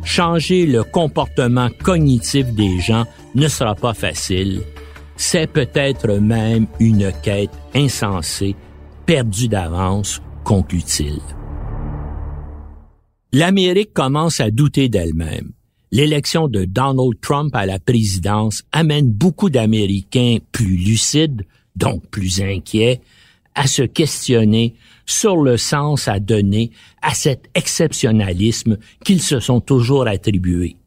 Changer 0.03 0.65
le 0.65 0.83
comportement 0.83 1.69
cognitif 1.83 2.47
des 2.47 2.79
gens 2.79 3.05
ne 3.35 3.47
sera 3.47 3.75
pas 3.75 3.93
facile. 3.93 4.61
C'est 5.15 5.47
peut-être 5.47 6.17
même 6.19 6.67
une 6.79 7.11
quête 7.21 7.51
insensée, 7.73 8.55
perdue 9.05 9.47
d'avance, 9.47 10.21
conclut-il. 10.43 11.19
L'Amérique 13.31 13.93
commence 13.93 14.39
à 14.39 14.51
douter 14.51 14.89
d'elle-même. 14.89 15.53
L'élection 15.93 16.47
de 16.47 16.65
Donald 16.65 17.21
Trump 17.21 17.55
à 17.55 17.67
la 17.67 17.77
présidence 17.77 18.63
amène 18.71 19.11
beaucoup 19.11 19.51
d'Américains 19.51 20.37
plus 20.51 20.75
lucides, 20.75 21.43
donc 21.75 22.03
plus 22.09 22.41
inquiets, 22.41 22.99
à 23.53 23.67
se 23.67 23.83
questionner 23.83 24.73
sur 25.05 25.37
le 25.37 25.55
sens 25.55 26.07
à 26.07 26.19
donner 26.19 26.71
à 27.03 27.13
cet 27.13 27.47
exceptionnalisme 27.53 28.79
qu'ils 29.05 29.21
se 29.21 29.39
sont 29.39 29.61
toujours 29.61 30.07
attribués. 30.07 30.77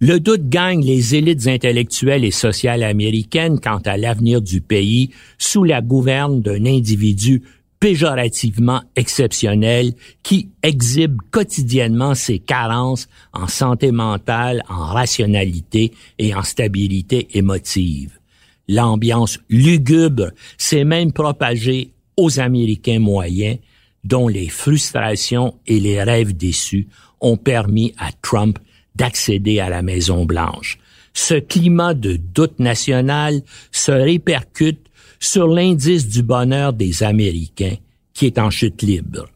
Le 0.00 0.18
doute 0.18 0.48
gagne 0.48 0.84
les 0.84 1.14
élites 1.14 1.46
intellectuelles 1.46 2.24
et 2.24 2.32
sociales 2.32 2.82
américaines 2.82 3.60
quant 3.60 3.78
à 3.84 3.96
l'avenir 3.96 4.42
du 4.42 4.60
pays 4.60 5.10
sous 5.38 5.62
la 5.62 5.80
gouverne 5.80 6.42
d'un 6.42 6.66
individu 6.66 7.42
péjorativement 7.82 8.80
exceptionnel 8.94 9.94
qui 10.22 10.50
exhibe 10.62 11.20
quotidiennement 11.32 12.14
ses 12.14 12.38
carences 12.38 13.08
en 13.32 13.48
santé 13.48 13.90
mentale, 13.90 14.62
en 14.68 14.84
rationalité 14.84 15.92
et 16.16 16.32
en 16.32 16.44
stabilité 16.44 17.36
émotive. 17.36 18.20
L'ambiance 18.68 19.40
lugubre 19.50 20.30
s'est 20.58 20.84
même 20.84 21.12
propagée 21.12 21.90
aux 22.16 22.38
Américains 22.38 23.00
moyens 23.00 23.58
dont 24.04 24.28
les 24.28 24.48
frustrations 24.48 25.56
et 25.66 25.80
les 25.80 26.00
rêves 26.04 26.36
déçus 26.36 26.86
ont 27.20 27.36
permis 27.36 27.94
à 27.98 28.12
Trump 28.12 28.60
d'accéder 28.94 29.58
à 29.58 29.68
la 29.68 29.82
Maison 29.82 30.24
Blanche. 30.24 30.78
Ce 31.14 31.34
climat 31.34 31.94
de 31.94 32.14
doute 32.14 32.60
national 32.60 33.42
se 33.72 33.90
répercute 33.90 34.86
sur 35.22 35.46
l'indice 35.46 36.08
du 36.08 36.22
bonheur 36.22 36.72
des 36.72 37.04
Américains 37.04 37.76
qui 38.12 38.26
est 38.26 38.38
en 38.38 38.50
chute 38.50 38.82
libre. 38.82 39.28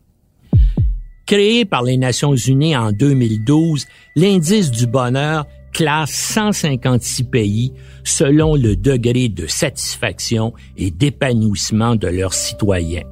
Créé 1.26 1.64
par 1.64 1.84
les 1.84 1.96
Nations 1.96 2.34
Unies 2.34 2.76
en 2.76 2.90
2012, 2.90 3.86
l'indice 4.16 4.70
du 4.70 4.86
bonheur 4.86 5.46
classe 5.72 6.10
156 6.10 7.24
pays 7.24 7.72
selon 8.02 8.56
le 8.56 8.74
degré 8.74 9.28
de 9.28 9.46
satisfaction 9.46 10.52
et 10.76 10.90
d'épanouissement 10.90 11.94
de 11.94 12.08
leurs 12.08 12.34
citoyens. 12.34 13.04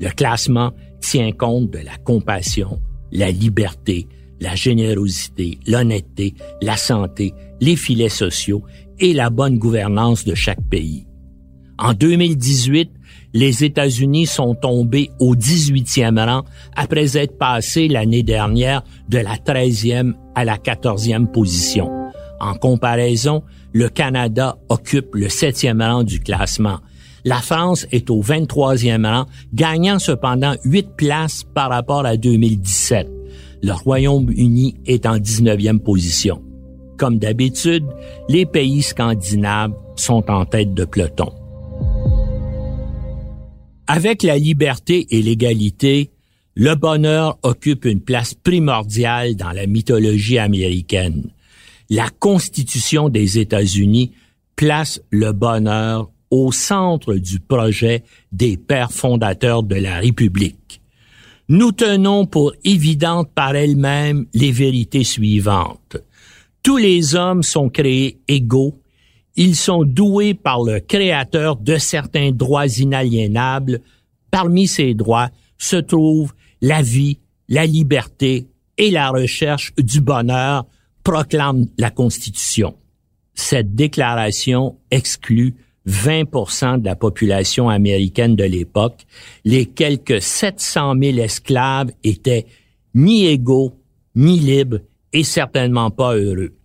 Le 0.00 0.10
classement 0.10 0.72
tient 1.00 1.32
compte 1.32 1.70
de 1.70 1.78
la 1.78 1.96
compassion, 2.04 2.80
la 3.10 3.30
liberté, 3.30 4.06
la 4.40 4.54
générosité, 4.54 5.58
l'honnêteté, 5.66 6.34
la 6.62 6.76
santé, 6.76 7.34
les 7.60 7.76
filets 7.76 8.08
sociaux 8.08 8.62
et 9.00 9.12
la 9.12 9.30
bonne 9.30 9.58
gouvernance 9.58 10.24
de 10.24 10.34
chaque 10.34 10.62
pays. 10.70 11.05
En 11.78 11.92
2018, 11.92 12.90
les 13.34 13.64
États-Unis 13.64 14.26
sont 14.26 14.54
tombés 14.54 15.10
au 15.20 15.34
18e 15.34 16.24
rang 16.24 16.44
après 16.74 17.18
être 17.18 17.36
passés 17.36 17.86
l'année 17.86 18.22
dernière 18.22 18.82
de 19.08 19.18
la 19.18 19.36
13e 19.36 20.14
à 20.34 20.44
la 20.44 20.56
14e 20.56 21.30
position. 21.30 21.90
En 22.40 22.54
comparaison, 22.54 23.42
le 23.72 23.88
Canada 23.88 24.56
occupe 24.68 25.14
le 25.14 25.26
7e 25.26 25.82
rang 25.82 26.02
du 26.02 26.20
classement. 26.20 26.78
La 27.24 27.40
France 27.40 27.86
est 27.92 28.08
au 28.08 28.22
23e 28.22 29.04
rang, 29.06 29.26
gagnant 29.52 29.98
cependant 29.98 30.54
8 30.64 30.96
places 30.96 31.44
par 31.54 31.70
rapport 31.70 32.06
à 32.06 32.16
2017. 32.16 33.06
Le 33.62 33.72
Royaume-Uni 33.72 34.76
est 34.86 35.04
en 35.06 35.18
19e 35.18 35.80
position. 35.80 36.42
Comme 36.96 37.18
d'habitude, 37.18 37.84
les 38.28 38.46
pays 38.46 38.82
scandinaves 38.82 39.72
sont 39.96 40.30
en 40.30 40.46
tête 40.46 40.72
de 40.72 40.84
peloton. 40.84 41.32
Avec 43.86 44.22
la 44.22 44.36
liberté 44.36 45.06
et 45.10 45.22
l'égalité, 45.22 46.10
le 46.56 46.74
bonheur 46.74 47.38
occupe 47.42 47.84
une 47.84 48.00
place 48.00 48.34
primordiale 48.34 49.36
dans 49.36 49.52
la 49.52 49.66
mythologie 49.66 50.38
américaine. 50.38 51.30
La 51.88 52.08
Constitution 52.08 53.08
des 53.08 53.38
États-Unis 53.38 54.12
place 54.56 55.00
le 55.10 55.32
bonheur 55.32 56.10
au 56.30 56.50
centre 56.50 57.14
du 57.14 57.38
projet 57.38 58.02
des 58.32 58.56
pères 58.56 58.90
fondateurs 58.90 59.62
de 59.62 59.76
la 59.76 59.98
République. 59.98 60.80
Nous 61.48 61.70
tenons 61.70 62.26
pour 62.26 62.52
évidentes 62.64 63.30
par 63.32 63.54
elles-mêmes 63.54 64.26
les 64.34 64.50
vérités 64.50 65.04
suivantes. 65.04 65.98
Tous 66.64 66.76
les 66.76 67.14
hommes 67.14 67.44
sont 67.44 67.68
créés 67.68 68.18
égaux 68.26 68.80
ils 69.36 69.56
sont 69.56 69.84
doués 69.84 70.34
par 70.34 70.62
le 70.62 70.80
Créateur 70.80 71.56
de 71.56 71.76
certains 71.76 72.32
droits 72.32 72.66
inaliénables. 72.66 73.80
Parmi 74.30 74.66
ces 74.66 74.94
droits 74.94 75.30
se 75.58 75.76
trouvent 75.76 76.32
la 76.60 76.82
vie, 76.82 77.18
la 77.48 77.66
liberté 77.66 78.48
et 78.78 78.90
la 78.90 79.10
recherche 79.10 79.74
du 79.76 80.00
bonheur, 80.00 80.66
proclame 81.04 81.66
la 81.78 81.90
Constitution. 81.90 82.74
Cette 83.34 83.74
déclaration 83.74 84.78
exclut 84.90 85.54
20% 85.86 86.80
de 86.80 86.84
la 86.84 86.96
population 86.96 87.68
américaine 87.68 88.34
de 88.34 88.44
l'époque. 88.44 89.06
Les 89.44 89.66
quelques 89.66 90.20
700 90.20 90.94
000 91.00 91.18
esclaves 91.18 91.92
étaient 92.02 92.46
ni 92.94 93.26
égaux, 93.26 93.74
ni 94.14 94.38
libres 94.38 94.80
et 95.12 95.22
certainement 95.22 95.90
pas 95.90 96.16
heureux 96.16 96.55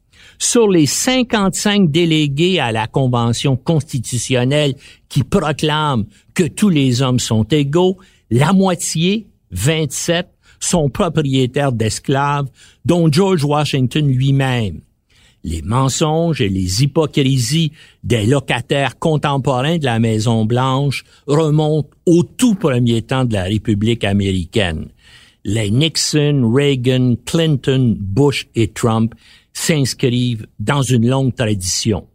sur 0.41 0.67
les 0.67 0.88
55 0.88 1.91
délégués 1.91 2.60
à 2.60 2.71
la 2.71 2.88
Convention 2.88 3.55
constitutionnelle 3.55 4.74
qui 5.07 5.24
proclament 5.24 6.05
que 6.33 6.43
tous 6.43 6.69
les 6.69 7.03
hommes 7.03 7.19
sont 7.19 7.43
égaux, 7.43 7.98
la 8.31 8.51
moitié, 8.51 9.27
27, 9.51 10.27
sont 10.60 10.89
propriétaires 10.89 11.71
d'esclaves, 11.71 12.48
dont 12.86 13.12
George 13.12 13.43
Washington 13.43 14.07
lui-même. 14.07 14.81
Les 15.43 15.62
mensonges 15.62 16.41
et 16.41 16.50
les 16.50 16.81
hypocrisies 16.81 17.71
des 18.03 18.25
locataires 18.25 18.98
contemporains 18.98 19.77
de 19.77 19.86
la 19.86 20.00
Maison 20.00 20.45
Blanche 20.45 21.03
remontent 21.27 21.89
au 22.07 22.24
tout 22.24 22.55
premier 22.55 23.03
temps 23.03 23.25
de 23.25 23.33
la 23.33 23.43
République 23.43 24.03
américaine. 24.03 24.88
Les 25.43 25.69
Nixon, 25.69 26.51
Reagan, 26.51 27.15
Clinton, 27.25 27.95
Bush 28.00 28.48
et 28.55 28.67
Trump 28.67 29.13
s'inscrivent 29.54 30.48
dans 30.60 30.82
une 30.82 31.08
longue 31.08 31.36
tradition. 31.36 32.08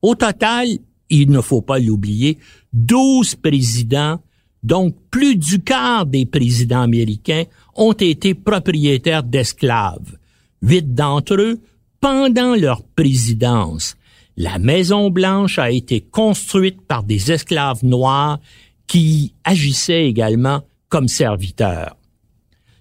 Au 0.00 0.14
total, 0.14 0.68
il 1.10 1.30
ne 1.30 1.40
faut 1.40 1.62
pas 1.62 1.78
l'oublier, 1.78 2.38
12 2.72 3.36
présidents, 3.36 4.20
donc 4.62 4.94
plus 5.10 5.36
du 5.36 5.60
quart 5.60 6.06
des 6.06 6.26
présidents 6.26 6.82
américains, 6.82 7.44
ont 7.74 7.92
été 7.92 8.34
propriétaires 8.34 9.22
d'esclaves. 9.22 10.16
Huit 10.62 10.94
d'entre 10.94 11.34
eux 11.34 11.60
pendant 12.00 12.54
leur 12.54 12.82
présidence. 12.82 13.96
La 14.36 14.58
Maison 14.58 15.10
Blanche 15.10 15.58
a 15.58 15.70
été 15.70 16.00
construite 16.00 16.80
par 16.82 17.02
des 17.02 17.30
esclaves 17.30 17.84
noirs 17.84 18.40
qui 18.86 19.34
agissaient 19.44 20.06
également 20.06 20.62
comme 20.88 21.08
serviteurs. 21.08 21.96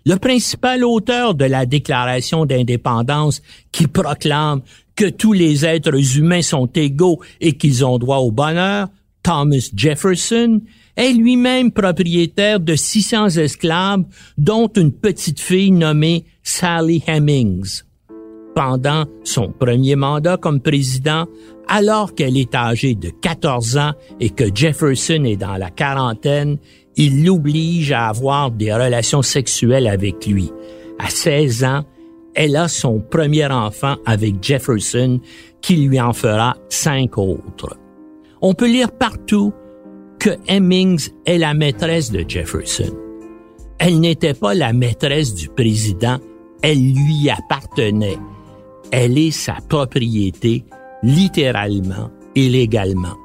Le 0.05 0.15
principal 0.15 0.83
auteur 0.83 1.35
de 1.35 1.45
la 1.45 1.65
Déclaration 1.65 2.45
d'indépendance 2.45 3.41
qui 3.71 3.87
proclame 3.87 4.61
que 4.95 5.09
tous 5.09 5.33
les 5.33 5.65
êtres 5.65 6.17
humains 6.17 6.41
sont 6.41 6.67
égaux 6.67 7.19
et 7.39 7.53
qu'ils 7.53 7.85
ont 7.85 7.99
droit 7.99 8.17
au 8.17 8.31
bonheur, 8.31 8.87
Thomas 9.23 9.69
Jefferson, 9.75 10.61
est 10.95 11.13
lui-même 11.13 11.71
propriétaire 11.71 12.59
de 12.59 12.75
600 12.75 13.29
esclaves, 13.37 14.03
dont 14.37 14.67
une 14.75 14.91
petite 14.91 15.39
fille 15.39 15.71
nommée 15.71 16.25
Sally 16.43 17.03
Hemings. 17.07 17.83
Pendant 18.55 19.05
son 19.23 19.49
premier 19.51 19.95
mandat 19.95 20.37
comme 20.37 20.59
président, 20.59 21.25
alors 21.67 22.15
qu'elle 22.15 22.35
est 22.35 22.53
âgée 22.53 22.95
de 22.95 23.09
14 23.09 23.77
ans 23.77 23.93
et 24.19 24.29
que 24.29 24.53
Jefferson 24.53 25.23
est 25.23 25.37
dans 25.37 25.55
la 25.55 25.69
quarantaine, 25.69 26.57
il 26.97 27.25
l'oblige 27.25 27.91
à 27.91 28.10
avoir 28.10 28.51
des 28.51 28.73
relations 28.73 29.21
sexuelles 29.21 29.88
avec 29.88 30.25
lui. 30.25 30.51
À 30.99 31.10
16 31.10 31.63
ans, 31.63 31.84
elle 32.36 32.56
a 32.56 32.67
son 32.67 32.99
premier 32.99 33.47
enfant 33.47 33.95
avec 34.06 34.36
Jefferson 34.41 35.19
qui 35.62 35.75
lui 35.75 35.99
en 35.99 36.13
fera 36.13 36.56
cinq 36.69 37.17
autres. 37.17 37.77
On 38.41 38.54
peut 38.54 38.67
lire 38.67 38.91
partout 38.91 39.54
que 40.19 40.32
Hemmings 40.47 41.10
est 41.25 41.38
la 41.38 41.54
maîtresse 41.54 42.12
de 42.12 42.23
Jefferson. 42.27 42.95
Elle 43.80 43.99
n'était 43.99 44.34
pas 44.34 44.54
la 44.54 44.73
maîtresse 44.73 45.34
du 45.34 45.49
président, 45.49 46.19
elle 46.62 46.77
lui 46.77 47.30
appartenait. 47.30 48.19
Elle 48.91 49.17
est 49.17 49.32
sa 49.32 49.58
propriété, 49.67 50.63
littéralement 51.01 52.12
et 52.36 52.47
légalement 52.49 53.17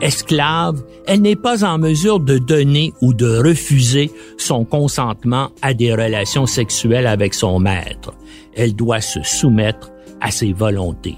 esclave, 0.00 0.82
elle 1.06 1.22
n'est 1.22 1.36
pas 1.36 1.64
en 1.64 1.78
mesure 1.78 2.20
de 2.20 2.38
donner 2.38 2.92
ou 3.00 3.14
de 3.14 3.38
refuser 3.38 4.10
son 4.36 4.64
consentement 4.64 5.50
à 5.62 5.74
des 5.74 5.92
relations 5.92 6.46
sexuelles 6.46 7.06
avec 7.06 7.34
son 7.34 7.58
maître. 7.58 8.12
Elle 8.54 8.74
doit 8.74 9.00
se 9.00 9.22
soumettre 9.22 9.90
à 10.20 10.30
ses 10.30 10.52
volontés. 10.52 11.16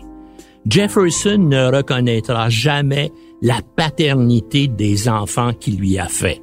Jefferson 0.69 1.39
ne 1.39 1.75
reconnaîtra 1.75 2.49
jamais 2.49 3.12
la 3.43 3.61
paternité 3.77 4.67
des 4.67 5.09
enfants 5.09 5.53
qu'il 5.53 5.79
lui 5.79 5.99
a 5.99 6.09
fait. 6.09 6.43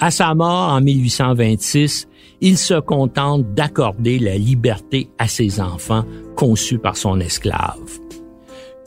À 0.00 0.10
sa 0.10 0.34
mort 0.34 0.72
en 0.72 0.80
1826, 0.80 2.08
il 2.40 2.56
se 2.56 2.78
contente 2.78 3.52
d'accorder 3.54 4.18
la 4.18 4.36
liberté 4.36 5.08
à 5.18 5.28
ses 5.28 5.60
enfants 5.60 6.04
conçus 6.36 6.78
par 6.78 6.96
son 6.96 7.20
esclave. 7.20 7.78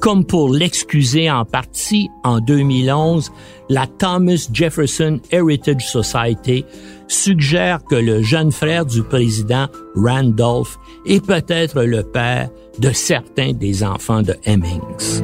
Comme 0.01 0.25
pour 0.25 0.49
l'excuser 0.49 1.29
en 1.29 1.45
partie, 1.45 2.09
en 2.23 2.39
2011, 2.39 3.31
la 3.69 3.85
Thomas 3.85 4.49
Jefferson 4.51 5.19
Heritage 5.29 5.87
Society 5.87 6.65
suggère 7.07 7.83
que 7.83 7.93
le 7.93 8.23
jeune 8.23 8.51
frère 8.51 8.87
du 8.87 9.03
président, 9.03 9.67
Randolph, 9.95 10.79
est 11.05 11.23
peut-être 11.23 11.83
le 11.83 12.01
père 12.01 12.49
de 12.79 12.91
certains 12.91 13.53
des 13.53 13.83
enfants 13.83 14.23
de 14.23 14.35
Hemmings. 14.43 15.21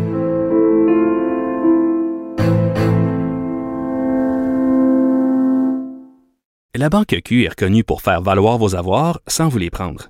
La 6.75 6.89
Banque 6.89 7.19
Q 7.25 7.45
est 7.45 7.49
reconnue 7.49 7.83
pour 7.83 8.03
faire 8.03 8.21
valoir 8.21 8.59
vos 8.59 8.75
avoirs 8.75 9.19
sans 9.25 9.47
vous 9.47 9.57
les 9.57 9.71
prendre. 9.71 10.09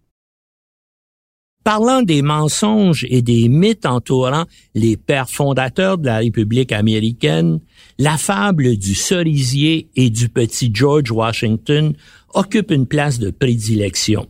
Parlant 1.63 2.01
des 2.01 2.23
mensonges 2.23 3.05
et 3.09 3.21
des 3.21 3.47
mythes 3.47 3.85
entourant 3.85 4.45
les 4.73 4.97
pères 4.97 5.29
fondateurs 5.29 5.99
de 5.99 6.07
la 6.07 6.17
République 6.17 6.71
américaine, 6.71 7.59
la 7.99 8.17
fable 8.17 8.77
du 8.77 8.95
cerisier 8.95 9.87
et 9.95 10.09
du 10.09 10.27
petit 10.27 10.71
George 10.73 11.11
Washington 11.11 11.93
occupe 12.33 12.71
une 12.71 12.87
place 12.87 13.19
de 13.19 13.29
prédilection. 13.29 14.27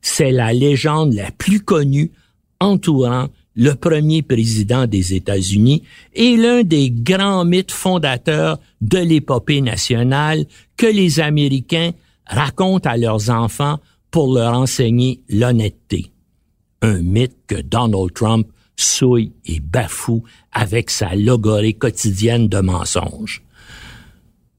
C'est 0.00 0.30
la 0.30 0.52
légende 0.52 1.14
la 1.14 1.32
plus 1.32 1.60
connue 1.60 2.12
entourant 2.60 3.26
le 3.56 3.74
premier 3.74 4.22
président 4.22 4.86
des 4.86 5.14
États-Unis 5.14 5.82
et 6.14 6.36
l'un 6.36 6.62
des 6.62 6.90
grands 6.90 7.44
mythes 7.44 7.72
fondateurs 7.72 8.60
de 8.80 8.98
l'épopée 8.98 9.60
nationale 9.60 10.46
que 10.76 10.86
les 10.86 11.18
Américains 11.18 11.90
racontent 12.26 12.88
à 12.88 12.96
leurs 12.96 13.28
enfants 13.28 13.80
pour 14.12 14.32
leur 14.32 14.54
enseigner 14.54 15.20
l'honnêteté. 15.28 16.12
Un 16.82 17.02
mythe 17.02 17.36
que 17.46 17.60
Donald 17.60 18.12
Trump 18.14 18.46
souille 18.76 19.32
et 19.44 19.60
bafoue 19.60 20.24
avec 20.52 20.90
sa 20.90 21.14
logorée 21.14 21.74
quotidienne 21.74 22.48
de 22.48 22.60
mensonges. 22.60 23.42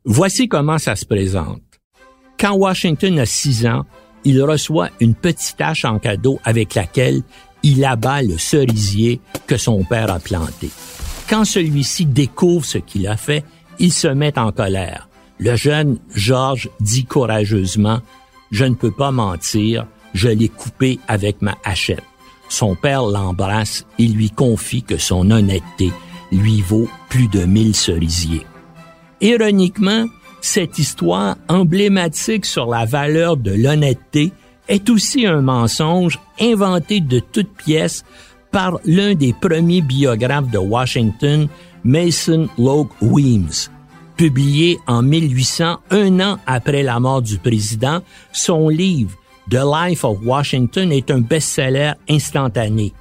Voici 0.05 0.47
comment 0.47 0.77
ça 0.77 0.95
se 0.95 1.05
présente. 1.05 1.61
Quand 2.39 2.53
Washington 2.53 3.19
a 3.19 3.25
six 3.25 3.65
ans, 3.65 3.85
il 4.23 4.41
reçoit 4.41 4.89
une 4.99 5.15
petite 5.15 5.57
tache 5.57 5.85
en 5.85 5.99
cadeau 5.99 6.39
avec 6.43 6.75
laquelle 6.75 7.21
il 7.63 7.83
abat 7.85 8.21
le 8.21 8.37
cerisier 8.37 9.19
que 9.47 9.57
son 9.57 9.83
père 9.83 10.11
a 10.11 10.19
planté. 10.19 10.69
Quand 11.29 11.45
celui-ci 11.45 12.05
découvre 12.05 12.65
ce 12.65 12.77
qu'il 12.77 13.07
a 13.07 13.17
fait, 13.17 13.43
il 13.79 13.93
se 13.93 14.07
met 14.07 14.37
en 14.37 14.51
colère. 14.51 15.07
Le 15.39 15.55
jeune 15.55 15.97
George 16.13 16.69
dit 16.79 17.05
courageusement, 17.05 17.99
Je 18.51 18.65
ne 18.65 18.75
peux 18.75 18.91
pas 18.91 19.11
mentir, 19.11 19.87
je 20.13 20.27
l'ai 20.27 20.49
coupé 20.49 20.99
avec 21.07 21.41
ma 21.41 21.57
hachette. 21.63 22.03
Son 22.51 22.75
père 22.75 23.03
l'embrasse 23.03 23.85
et 23.97 24.07
lui 24.07 24.29
confie 24.29 24.83
que 24.83 24.97
son 24.97 25.31
honnêteté 25.31 25.89
lui 26.33 26.61
vaut 26.61 26.89
plus 27.07 27.29
de 27.29 27.45
mille 27.45 27.73
cerisiers. 27.73 28.45
Ironiquement, 29.21 30.07
cette 30.41 30.77
histoire 30.77 31.37
emblématique 31.47 32.45
sur 32.45 32.65
la 32.65 32.83
valeur 32.83 33.37
de 33.37 33.51
l'honnêteté 33.51 34.33
est 34.67 34.89
aussi 34.89 35.25
un 35.25 35.39
mensonge 35.39 36.19
inventé 36.41 36.99
de 36.99 37.19
toutes 37.19 37.55
pièces 37.55 38.03
par 38.51 38.81
l'un 38.83 39.15
des 39.15 39.31
premiers 39.31 39.81
biographes 39.81 40.51
de 40.51 40.57
Washington, 40.57 41.47
Mason 41.85 42.49
Logue 42.57 42.89
Weems. 43.01 43.69
Publié 44.17 44.77
en 44.87 45.03
1800, 45.03 45.77
un 45.89 46.19
an 46.19 46.37
après 46.45 46.83
la 46.83 46.99
mort 46.99 47.21
du 47.21 47.37
président, 47.37 48.01
son 48.33 48.67
livre 48.67 49.20
The 49.51 49.65
Life 49.65 50.05
of 50.05 50.19
Washington 50.23 50.93
est 50.93 51.11
un 51.11 51.19
best-seller 51.19 51.91
instantané. 52.07 52.93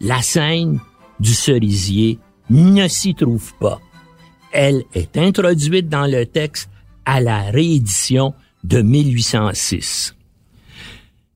La 0.00 0.20
scène 0.20 0.80
du 1.20 1.32
cerisier 1.32 2.18
ne 2.50 2.88
s'y 2.88 3.14
trouve 3.14 3.54
pas. 3.60 3.80
Elle 4.50 4.82
est 4.94 5.16
introduite 5.16 5.88
dans 5.88 6.10
le 6.10 6.26
texte 6.26 6.70
à 7.04 7.20
la 7.20 7.52
réédition 7.52 8.34
de 8.64 8.82
1806. 8.82 10.16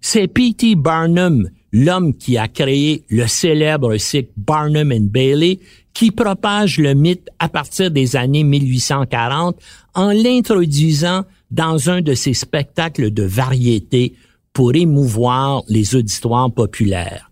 C'est 0.00 0.26
P.T. 0.26 0.74
Barnum, 0.74 1.48
l'homme 1.70 2.12
qui 2.16 2.36
a 2.36 2.48
créé 2.48 3.04
le 3.08 3.28
célèbre 3.28 3.98
cycle 3.98 4.32
Barnum 4.36 4.90
and 4.90 5.10
Bailey, 5.12 5.60
qui 5.94 6.10
propage 6.10 6.78
le 6.78 6.94
mythe 6.94 7.28
à 7.38 7.48
partir 7.48 7.92
des 7.92 8.16
années 8.16 8.42
1840 8.42 9.60
en 9.94 10.10
l'introduisant 10.10 11.24
dans 11.52 11.88
un 11.88 12.00
de 12.00 12.14
ses 12.14 12.34
spectacles 12.34 13.12
de 13.12 13.22
variété 13.22 14.16
pour 14.52 14.74
émouvoir 14.74 15.62
les 15.68 15.94
auditoires 15.94 16.52
populaires. 16.52 17.30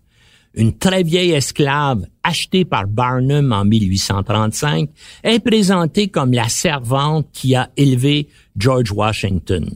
Une 0.55 0.77
très 0.77 1.03
vieille 1.03 1.31
esclave 1.31 2.05
achetée 2.23 2.65
par 2.65 2.87
Barnum 2.87 3.53
en 3.53 3.65
1835 3.65 4.89
est 5.23 5.39
présentée 5.39 6.07
comme 6.07 6.33
la 6.33 6.49
servante 6.49 7.27
qui 7.31 7.55
a 7.55 7.69
élevé 7.77 8.27
George 8.57 8.91
Washington. 8.91 9.69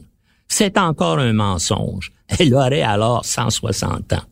C'est 0.48 0.76
encore 0.76 1.18
un 1.18 1.32
mensonge. 1.32 2.12
Elle 2.38 2.54
aurait 2.54 2.82
alors 2.82 3.24
160 3.24 4.12
ans. 4.14 4.22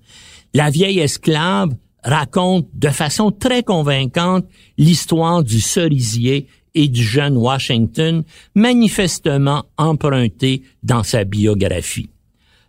La 0.55 0.71
vieille 0.71 0.99
esclave 0.99 1.75
raconte 2.03 2.69
de 2.75 2.89
façon 2.89 3.31
très 3.31 3.63
convaincante 3.63 4.45
l'histoire 4.77 5.43
du 5.43 5.61
cerisier 5.61 6.49
et 6.75 6.89
du 6.89 7.03
jeune 7.03 7.37
Washington, 7.37 8.25
manifestement 8.55 9.65
emprunté 9.77 10.63
dans 10.83 11.03
sa 11.03 11.25
biographie. 11.25 12.11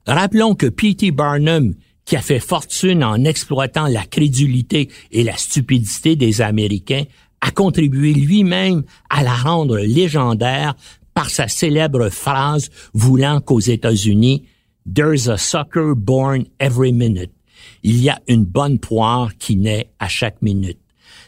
Rappelons 0.06 0.56
que 0.56 0.68
P.T. 0.68 1.12
Barnum, 1.12 1.74
qui 2.06 2.16
a 2.16 2.22
fait 2.22 2.40
fortune 2.40 3.04
en 3.04 3.24
exploitant 3.24 3.88
la 3.88 4.06
crédulité 4.06 4.90
et 5.12 5.24
la 5.24 5.38
stupidité 5.38 6.16
des 6.16 6.42
Américains, 6.42 7.06
a 7.42 7.52
contribué 7.52 8.14
lui-même 8.14 8.84
à 9.10 9.24
la 9.24 9.34
rendre 9.34 9.78
légendaire 9.78 10.76
par 11.14 11.30
sa 11.30 11.48
célèbre 11.48 12.10
phrase 12.10 12.70
voulant 12.94 13.40
qu'aux 13.40 13.60
États-Unis, 13.60 14.46
There's 14.86 15.30
a 15.30 15.38
sucker 15.38 15.96
born 15.96 16.46
every 16.60 16.92
minute. 16.92 17.32
Il 17.84 18.02
y 18.02 18.10
a 18.10 18.20
une 18.28 18.44
bonne 18.44 18.80
poire 18.80 19.32
qui 19.38 19.56
naît 19.56 19.90
à 20.00 20.10
chaque 20.10 20.42
minute. 20.42 20.80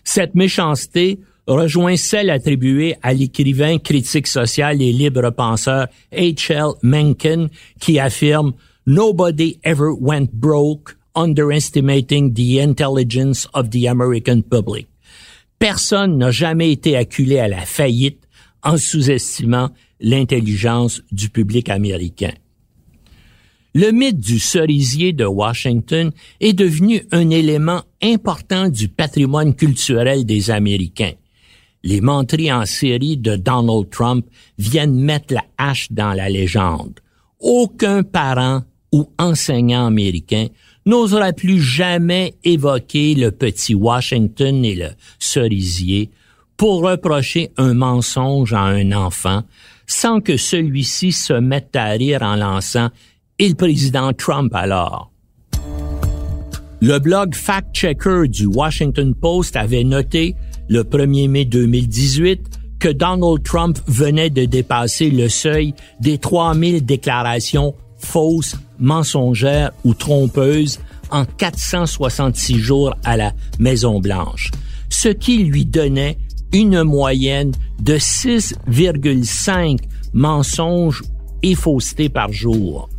Cette 0.03 0.35
méchanceté 0.35 1.19
rejoint 1.47 1.95
celle 1.95 2.29
attribuée 2.29 2.95
à 3.01 3.13
l'écrivain 3.13 3.77
critique 3.77 4.27
social 4.27 4.81
et 4.81 4.91
libre 4.91 5.29
penseur 5.31 5.87
H.L. 6.11 6.73
Mencken 6.81 7.49
qui 7.79 7.99
affirme 7.99 8.53
Nobody 8.87 9.59
ever 9.63 9.91
went 9.99 10.29
broke 10.33 10.95
underestimating 11.15 12.33
the 12.33 12.59
intelligence 12.59 13.47
of 13.53 13.69
the 13.69 13.87
American 13.87 14.41
public. 14.41 14.87
Personne 15.57 16.17
n'a 16.17 16.31
jamais 16.31 16.71
été 16.71 16.95
acculé 16.97 17.39
à 17.39 17.47
la 17.47 17.61
faillite 17.61 18.27
en 18.61 18.77
sous-estimant 18.77 19.69
l'intelligence 19.99 21.01
du 21.11 21.29
public 21.29 21.69
américain. 21.69 22.33
Le 23.73 23.91
mythe 23.91 24.19
du 24.19 24.39
cerisier 24.39 25.13
de 25.13 25.25
Washington 25.25 26.11
est 26.39 26.53
devenu 26.53 27.05
un 27.11 27.29
élément 27.29 27.81
important 28.01 28.69
du 28.69 28.87
patrimoine 28.87 29.53
culturel 29.53 30.25
des 30.25 30.49
Américains. 30.49 31.13
Les 31.85 32.01
menteries 32.01 32.51
en 32.51 32.65
série 32.65 33.15
de 33.15 33.35
Donald 33.35 33.91
Trump 33.91 34.25
viennent 34.57 34.99
mettre 34.99 35.35
la 35.35 35.43
hache 35.59 35.91
dans 35.91 36.13
la 36.13 36.29
légende. 36.29 36.99
Aucun 37.39 38.01
parent 38.01 38.63
ou 38.91 39.11
enseignant 39.19 39.85
américain 39.85 40.47
n'osera 40.87 41.31
plus 41.31 41.61
jamais 41.61 42.33
évoquer 42.43 43.13
le 43.13 43.29
petit 43.31 43.75
Washington 43.75 44.65
et 44.65 44.73
le 44.73 44.89
cerisier 45.19 46.09
pour 46.57 46.81
reprocher 46.81 47.51
un 47.57 47.75
mensonge 47.75 48.53
à 48.53 48.61
un 48.61 48.91
enfant 48.91 49.43
sans 49.85 50.21
que 50.21 50.37
celui-ci 50.37 51.11
se 51.11 51.33
mette 51.33 51.75
à 51.75 51.89
rire 51.89 52.23
en 52.23 52.35
lançant 52.35 52.89
et 53.37 53.47
le 53.47 53.55
président 53.55 54.11
Trump 54.11 54.51
alors. 54.55 55.11
Le 56.81 56.97
blog 56.97 57.35
Fact 57.35 57.75
Checker 57.75 58.27
du 58.27 58.47
Washington 58.47 59.13
Post 59.13 59.55
avait 59.55 59.83
noté 59.83 60.35
le 60.67 60.83
1er 60.83 61.29
mai 61.29 61.45
2018 61.45 62.59
que 62.79 62.89
Donald 62.89 63.43
Trump 63.43 63.79
venait 63.87 64.29
de 64.29 64.45
dépasser 64.45 65.09
le 65.09 65.29
seuil 65.29 65.73
des 65.99 66.17
3000 66.17 66.85
déclarations 66.85 67.73
fausses, 67.97 68.55
mensongères 68.79 69.71
ou 69.83 69.93
trompeuses 69.93 70.79
en 71.11 71.25
466 71.25 72.57
jours 72.57 72.95
à 73.03 73.17
la 73.17 73.33
Maison 73.59 73.99
Blanche, 73.99 74.51
ce 74.89 75.09
qui 75.09 75.37
lui 75.45 75.65
donnait 75.65 76.17
une 76.53 76.83
moyenne 76.83 77.51
de 77.81 77.95
6,5 77.95 79.79
mensonges 80.13 81.03
et 81.43 81.55
faussetés 81.55 82.09
par 82.09 82.31
jour. 82.31 82.89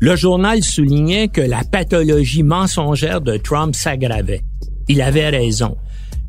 Le 0.00 0.16
journal 0.16 0.62
soulignait 0.62 1.28
que 1.28 1.40
la 1.40 1.64
pathologie 1.64 2.42
mensongère 2.42 3.20
de 3.20 3.36
Trump 3.36 3.74
s'aggravait. 3.74 4.42
Il 4.88 5.00
avait 5.00 5.30
raison. 5.30 5.76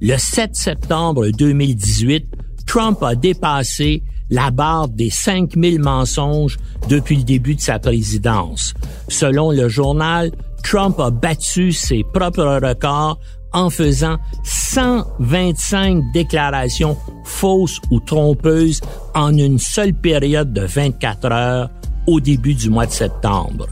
Le 0.02 0.18
7 0.18 0.56
septembre 0.56 1.30
2018, 1.30 2.26
Trump 2.66 3.02
a 3.02 3.16
dépassé 3.16 4.04
la 4.30 4.52
barre 4.52 4.90
des 4.90 5.10
5000 5.10 5.80
mensonges 5.80 6.58
depuis 6.90 7.16
le 7.16 7.24
début 7.24 7.56
de 7.56 7.62
sa 7.62 7.80
présidence. 7.80 8.74
Selon 9.08 9.52
le 9.52 9.70
journal, 9.70 10.32
Trump 10.64 11.00
a 11.00 11.12
battu 11.12 11.72
ses 11.72 12.04
propres 12.04 12.60
records 12.62 13.20
en 13.54 13.70
faisant 13.70 14.18
125 14.44 16.04
déclarations 16.14 16.98
fausses 17.24 17.80
ou 17.90 18.02
trompeuses 18.02 18.82
en 19.14 19.38
une 19.38 19.60
seule 19.60 19.94
période 19.94 20.52
de 20.52 20.62
24 20.62 21.32
heures 21.32 21.70
au 22.06 22.20
début 22.20 22.54
du 22.54 22.70
mois 22.70 22.86
de 22.86 22.92
septembre. 22.92 23.68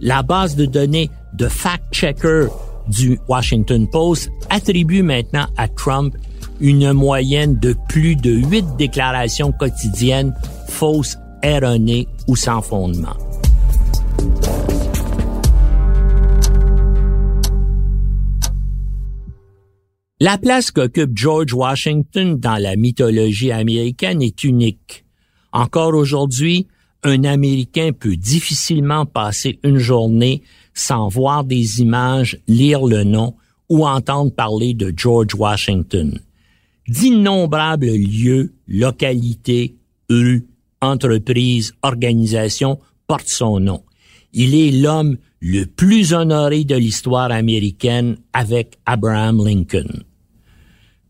La 0.00 0.24
base 0.24 0.56
de 0.56 0.66
données 0.66 1.10
de 1.34 1.46
Fact 1.46 1.84
Checker 1.92 2.48
du 2.88 3.18
Washington 3.28 3.88
Post 3.88 4.30
attribue 4.50 5.02
maintenant 5.02 5.46
à 5.56 5.68
Trump 5.68 6.16
une 6.60 6.92
moyenne 6.92 7.58
de 7.58 7.74
plus 7.88 8.16
de 8.16 8.30
huit 8.30 8.64
déclarations 8.78 9.52
quotidiennes 9.52 10.34
fausses, 10.68 11.16
erronées 11.42 12.06
ou 12.28 12.36
sans 12.36 12.62
fondement. 12.62 13.16
La 20.20 20.38
place 20.38 20.70
qu'occupe 20.70 21.10
George 21.16 21.52
Washington 21.52 22.38
dans 22.38 22.56
la 22.56 22.76
mythologie 22.76 23.52
américaine 23.52 24.22
est 24.22 24.44
unique. 24.44 25.04
Encore 25.52 25.94
aujourd'hui, 25.94 26.68
un 27.02 27.24
Américain 27.24 27.90
peut 27.92 28.16
difficilement 28.16 29.04
passer 29.04 29.58
une 29.62 29.78
journée 29.78 30.42
sans 30.74 31.08
voir 31.08 31.44
des 31.44 31.80
images, 31.80 32.38
lire 32.46 32.84
le 32.84 33.04
nom 33.04 33.34
ou 33.68 33.86
entendre 33.86 34.32
parler 34.32 34.74
de 34.74 34.92
George 34.94 35.34
Washington. 35.34 36.20
D'innombrables 36.88 37.86
lieux, 37.86 38.52
localités, 38.68 39.76
rues, 40.10 40.46
entreprises, 40.82 41.72
organisations 41.82 42.78
portent 43.06 43.28
son 43.28 43.60
nom. 43.60 43.82
Il 44.32 44.54
est 44.54 44.72
l'homme 44.72 45.16
le 45.40 45.64
plus 45.64 46.12
honoré 46.12 46.64
de 46.64 46.74
l'histoire 46.74 47.30
américaine 47.30 48.16
avec 48.32 48.78
Abraham 48.84 49.44
Lincoln. 49.44 50.02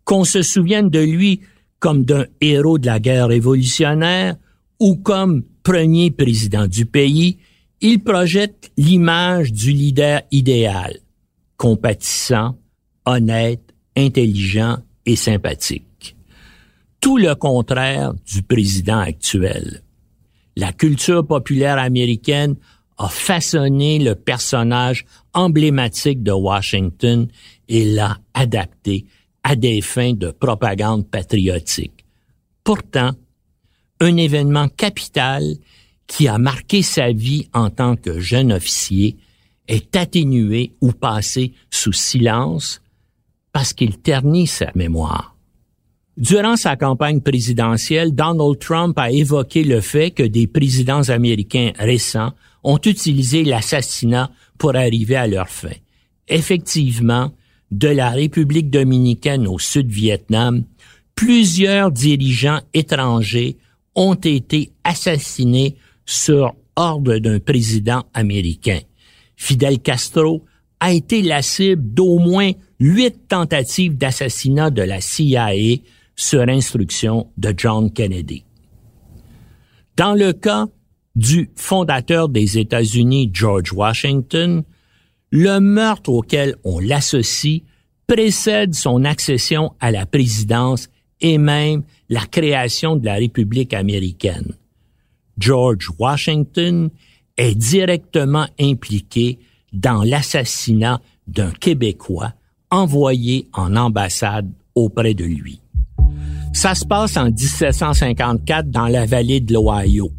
Qu'on 0.05 0.25
se 0.25 0.43
souvienne 0.43 0.91
de 0.91 1.01
lui 1.01 1.41
comme 1.79 2.05
d'un 2.05 2.27
héros 2.41 2.79
de 2.79 2.87
la 2.87 3.01
guerre 3.01 3.29
révolutionnaire 3.29 4.37
ou 4.79 4.97
comme 4.97 5.43
premier 5.63 6.11
président 6.11 6.67
du 6.67 6.87
pays, 6.87 7.39
il 7.81 8.03
projette 8.03 8.73
l'image 8.77 9.53
du 9.53 9.73
leader 9.73 10.23
idéal, 10.31 10.99
compatissant, 11.57 12.57
honnête, 13.05 13.75
intelligent 13.97 14.79
et 15.07 15.17
sympathique. 15.17 16.17
Tout 17.01 17.19
le 17.19 17.35
contraire 17.35 18.15
du 18.15 18.43
président 18.43 18.99
actuel. 18.99 19.83
La 20.57 20.73
culture 20.73 21.27
populaire 21.27 21.79
américaine 21.79 22.57
a 22.97 23.09
façonné 23.09 23.99
le 23.99 24.15
personnage 24.15 25.05
emblématique 25.33 26.23
de 26.23 26.33
Washington 26.33 27.29
et 27.69 27.85
l'a 27.85 28.19
adapté 28.35 29.05
à 29.43 29.57
des 29.57 29.81
fins 29.81 30.15
de 30.15 30.31
propagande 30.31 31.09
patriotique. 31.09 32.05
Pourtant, 32.63 33.11
un 34.01 34.17
événement 34.17 34.69
capital 34.69 35.57
qui 36.07 36.29
a 36.29 36.39
marqué 36.39 36.83
sa 36.83 37.13
vie 37.13 37.49
en 37.53 37.71
tant 37.71 37.97
que 37.97 38.21
jeune 38.21 38.53
officier 38.53 39.17
est 39.69 39.97
atténué 39.97 40.73
ou 40.81 40.93
passé 40.93 41.53
sous 41.71 41.93
silence 41.93 42.83
parce 43.53 43.73
qu'il 43.73 43.99
ternit 43.99 44.47
sa 44.47 44.71
mémoire. 44.75 45.37
Durant 46.17 46.57
sa 46.57 46.77
campagne 46.77 47.21
présidentielle, 47.21 48.15
Donald 48.15 48.59
Trump 48.59 48.99
a 48.99 49.11
évoqué 49.11 49.65
le 49.65 49.81
fait 49.81 50.11
que 50.11 50.23
des 50.23 50.47
présidents 50.47 51.09
américains 51.09 51.73
récents 51.79 52.33
ont 52.63 52.79
utilisé 52.85 53.43
l'assassinat 53.43 54.31
pour 54.59 54.77
arriver 54.77 55.17
à 55.17 55.27
leur 55.27 55.49
fin. 55.49 55.73
Effectivement, 56.29 57.33
de 57.71 57.89
la 57.89 58.11
République 58.11 58.71
dominicaine 58.71 59.49
au 59.49 59.59
Sud-Vietnam, 59.59 60.65
plusieurs 61.15 61.91
dirigeants 61.91 62.61
étrangers 62.73 63.57
ont 63.97 64.15
été 64.15 64.71
assassinés 64.85 65.77
sur 66.07 66.55
ordre 66.77 67.19
d'un 67.19 67.39
président 67.39 68.05
américain. 68.15 68.81
Fidel 69.37 69.81
Castro 69.81 70.45
a 70.81 70.93
été 70.93 71.23
la 71.23 71.43
cible 71.43 71.83
d'au 71.95 72.19
moins 72.19 72.53
huit 72.79 73.29
tentatives 73.29 73.97
d'assassinat 73.97 74.71
de 74.71 74.83
la 74.83 75.01
CIA 75.01 75.51
sur 76.17 76.43
instruction 76.43 77.29
de 77.37 77.55
John 77.57 77.93
Kennedy. 77.93 78.45
Dans 79.97 80.15
le 80.15 80.33
cas 80.33 80.67
du 81.15 81.51
fondateur 81.55 82.29
des 82.29 82.59
États-Unis, 82.59 83.31
George 83.33 83.73
Washington, 83.73 84.65
le 85.31 85.59
meurtre 85.61 86.11
auquel 86.11 86.57
on 86.65 86.81
l'associe 86.81 87.63
précède 88.07 88.75
son 88.75 89.05
accession 89.05 89.73
à 89.81 89.91
la 89.91 90.07
présidence 90.07 90.89
et 91.21 91.39
même 91.39 91.83
la 92.09 92.27
création 92.27 92.97
de 92.97 93.05
la 93.07 93.15
République 93.15 93.73
américaine. 93.73 94.55
George 95.39 95.89
Washington 95.99 96.91
est 97.37 97.55
directement 97.55 98.47
impliqué 98.61 99.39
dans 99.73 100.03
l'assassinat 100.03 101.01
d'un 101.27 101.51
Québécois 101.51 102.33
envoyé 102.71 103.49
en 103.53 103.77
ambassade 103.77 104.51
auprès 104.75 105.15
de 105.15 105.25
lui. 105.25 105.61
Ça 106.53 106.75
se 106.75 106.85
passe 106.85 107.17
en 107.17 107.27
1754 107.27 108.71
dans 108.71 108.87
la 108.87 109.07
vallée 109.07 109.41
de 109.41 109.55
l'Ohio. 109.55 110.11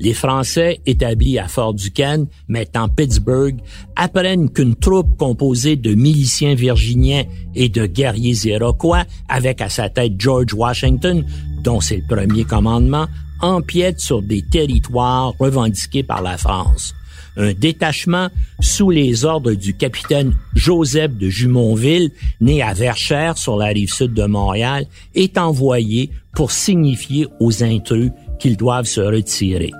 Les 0.00 0.14
Français 0.14 0.80
établis 0.84 1.38
à 1.38 1.46
Fort 1.46 1.74
Duquesne, 1.74 2.26
maintenant 2.48 2.88
Pittsburgh, 2.88 3.60
apprennent 3.94 4.50
qu'une 4.50 4.74
troupe 4.74 5.16
composée 5.16 5.76
de 5.76 5.94
miliciens 5.94 6.54
virginiens 6.54 7.22
et 7.54 7.68
de 7.68 7.86
guerriers 7.86 8.46
iroquois, 8.46 9.04
avec 9.28 9.60
à 9.60 9.68
sa 9.68 9.90
tête 9.90 10.14
George 10.18 10.54
Washington, 10.54 11.24
dont 11.62 11.80
c'est 11.80 11.98
le 11.98 12.16
premier 12.16 12.44
commandement, 12.44 13.06
empiète 13.42 14.00
sur 14.00 14.22
des 14.22 14.42
territoires 14.42 15.34
revendiqués 15.38 16.02
par 16.02 16.22
la 16.22 16.38
France. 16.38 16.94
Un 17.36 17.52
détachement 17.52 18.28
sous 18.60 18.90
les 18.90 19.24
ordres 19.24 19.52
du 19.52 19.74
capitaine 19.74 20.34
Joseph 20.54 21.12
de 21.16 21.28
Jumonville, 21.28 22.10
né 22.40 22.62
à 22.62 22.74
Verchères 22.74 23.38
sur 23.38 23.56
la 23.56 23.66
rive 23.66 23.92
sud 23.92 24.12
de 24.12 24.24
Montréal, 24.24 24.86
est 25.14 25.38
envoyé 25.38 26.10
pour 26.34 26.50
signifier 26.50 27.26
aux 27.40 27.62
intrus 27.62 28.10
qu'ils 28.38 28.56
doivent 28.56 28.86
se 28.86 29.00
retirer. 29.00 29.70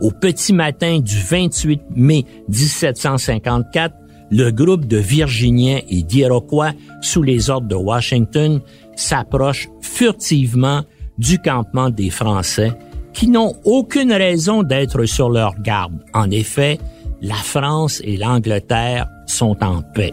Au 0.00 0.10
petit 0.10 0.52
matin 0.52 0.98
du 0.98 1.16
28 1.16 1.80
mai 1.94 2.24
1754, 2.48 3.94
le 4.30 4.50
groupe 4.50 4.86
de 4.86 4.96
Virginiens 4.96 5.80
et 5.88 6.02
d'Iroquois 6.02 6.72
sous 7.00 7.22
les 7.22 7.50
ordres 7.50 7.68
de 7.68 7.76
Washington 7.76 8.60
s'approche 8.96 9.68
furtivement 9.80 10.82
du 11.18 11.38
campement 11.38 11.90
des 11.90 12.10
Français 12.10 12.72
qui 13.12 13.28
n'ont 13.28 13.54
aucune 13.64 14.12
raison 14.12 14.62
d'être 14.62 15.04
sur 15.06 15.30
leur 15.30 15.54
garde. 15.60 15.94
En 16.12 16.30
effet, 16.30 16.78
la 17.22 17.36
France 17.36 18.00
et 18.04 18.16
l'Angleterre 18.16 19.08
sont 19.26 19.56
en 19.62 19.82
paix. 19.82 20.12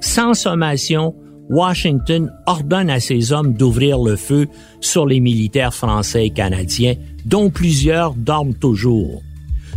Sans 0.00 0.34
sommation, 0.34 1.14
Washington 1.48 2.30
ordonne 2.46 2.90
à 2.90 3.00
ses 3.00 3.32
hommes 3.32 3.54
d'ouvrir 3.54 3.98
le 3.98 4.16
feu 4.16 4.46
sur 4.80 5.06
les 5.06 5.20
militaires 5.20 5.74
français 5.74 6.26
et 6.26 6.30
canadiens, 6.30 6.94
dont 7.24 7.50
plusieurs 7.50 8.14
dorment 8.14 8.54
toujours. 8.54 9.22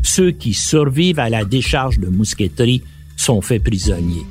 Ceux 0.03 0.31
qui 0.31 0.53
survivent 0.53 1.19
à 1.19 1.29
la 1.29 1.45
décharge 1.45 1.99
de 1.99 2.07
mousqueterie 2.07 2.83
sont 3.15 3.41
faits 3.41 3.63
prisonniers. 3.63 4.25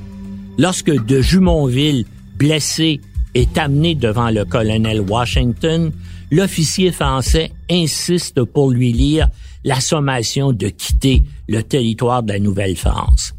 Lorsque 0.58 0.90
de 0.90 1.20
Jumonville, 1.22 2.04
blessé, 2.36 3.00
est 3.34 3.58
amené 3.58 3.94
devant 3.94 4.30
le 4.30 4.44
colonel 4.44 5.00
Washington, 5.00 5.92
l'officier 6.30 6.92
français 6.92 7.52
insiste 7.70 8.42
pour 8.44 8.70
lui 8.70 8.92
lire 8.92 9.28
la 9.64 9.80
sommation 9.80 10.52
de 10.52 10.68
quitter 10.68 11.24
le 11.48 11.62
territoire 11.62 12.22
de 12.22 12.32
la 12.32 12.38
Nouvelle-France. 12.38 13.34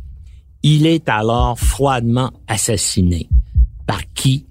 Il 0.64 0.86
est 0.86 1.10
alors 1.10 1.58
froidement 1.60 2.32
assassiné. 2.48 3.28
Par 3.88 4.02
qui? 4.14 4.46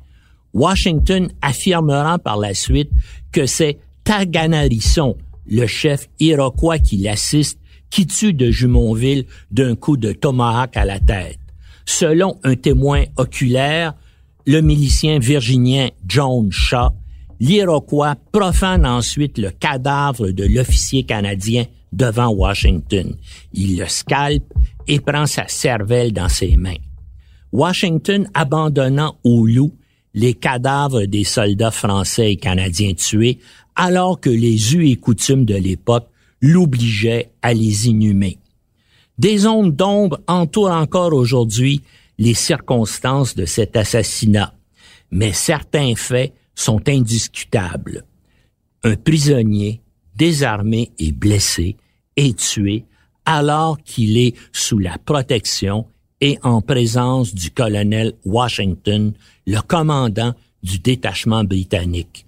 Washington 0.53 1.31
affirmera 1.42 2.18
par 2.18 2.37
la 2.37 2.55
suite 2.55 2.90
que 3.31 3.46
c'est 3.46 3.79
Taganarisson, 4.03 5.16
le 5.46 5.66
chef 5.66 6.09
iroquois 6.18 6.79
qui 6.79 6.96
l'assiste, 6.96 7.61
qui 7.90 8.07
tue 8.07 8.33
de 8.33 8.50
Jumonville 8.50 9.26
d'un 9.50 9.76
coup 9.76 9.96
de 9.96 10.12
tomahawk 10.12 10.76
à 10.76 10.85
la 10.85 10.98
tête. 10.98 11.38
Selon 11.87 12.38
un 12.42 12.57
témoin 12.57 13.05
oculaire, 13.16 13.94
le 14.46 14.61
milicien 14.61 15.18
virginien 15.18 15.90
John 16.07 16.50
Shaw, 16.50 16.90
l'Iroquois 17.40 18.16
profane 18.33 18.87
ensuite 18.87 19.38
le 19.38 19.50
cadavre 19.50 20.31
de 20.31 20.44
l'officier 20.44 21.05
canadien 21.05 21.64
devant 21.92 22.29
Washington. 22.29 23.14
Il 23.53 23.79
le 23.79 23.87
scalpe 23.87 24.53
et 24.87 25.00
prend 25.00 25.26
sa 25.26 25.48
cervelle 25.48 26.12
dans 26.12 26.29
ses 26.29 26.57
mains. 26.57 26.74
Washington 27.53 28.29
abandonnant 28.35 29.16
au 29.24 29.46
loup 29.46 29.72
les 30.14 30.35
cadavres 30.35 31.05
des 31.05 31.24
soldats 31.24 31.70
français 31.70 32.33
et 32.33 32.37
canadiens 32.37 32.94
tués, 32.94 33.38
alors 33.76 34.20
que 34.20 34.31
les 34.31 34.74
us 34.74 34.90
et 34.90 34.96
coutumes 34.96 35.44
de 35.44 35.55
l'époque 35.55 36.09
l'obligeaient 36.40 37.31
à 37.42 37.55
les 37.55 37.88
inhumer. 37.88 38.38
Des 39.18 39.46
ondes 39.46 39.74
d'ombre 39.74 40.20
entourent 40.26 40.70
encore 40.70 41.12
aujourd'hui 41.12 41.83
les 42.21 42.35
circonstances 42.35 43.35
de 43.35 43.47
cet 43.47 43.77
assassinat, 43.77 44.55
mais 45.11 45.33
certains 45.33 45.97
faits 45.97 46.35
sont 46.55 46.87
indiscutables. 46.87 48.05
Un 48.85 48.95
prisonnier, 48.95 49.81
désarmé 50.15 50.93
et 50.99 51.13
blessé, 51.13 51.77
est 52.17 52.39
tué 52.39 52.85
alors 53.25 53.79
qu'il 53.83 54.19
est 54.19 54.37
sous 54.53 54.79
la 54.79 54.99
protection 54.99 55.87
et 56.21 56.39
en 56.43 56.61
présence 56.61 57.35
du 57.35 57.51
colonel 57.51 58.13
Washington, 58.27 59.15
le 59.47 59.61
commandant 59.63 60.35
du 60.63 60.79
détachement 60.79 61.45
britannique. 61.45 62.27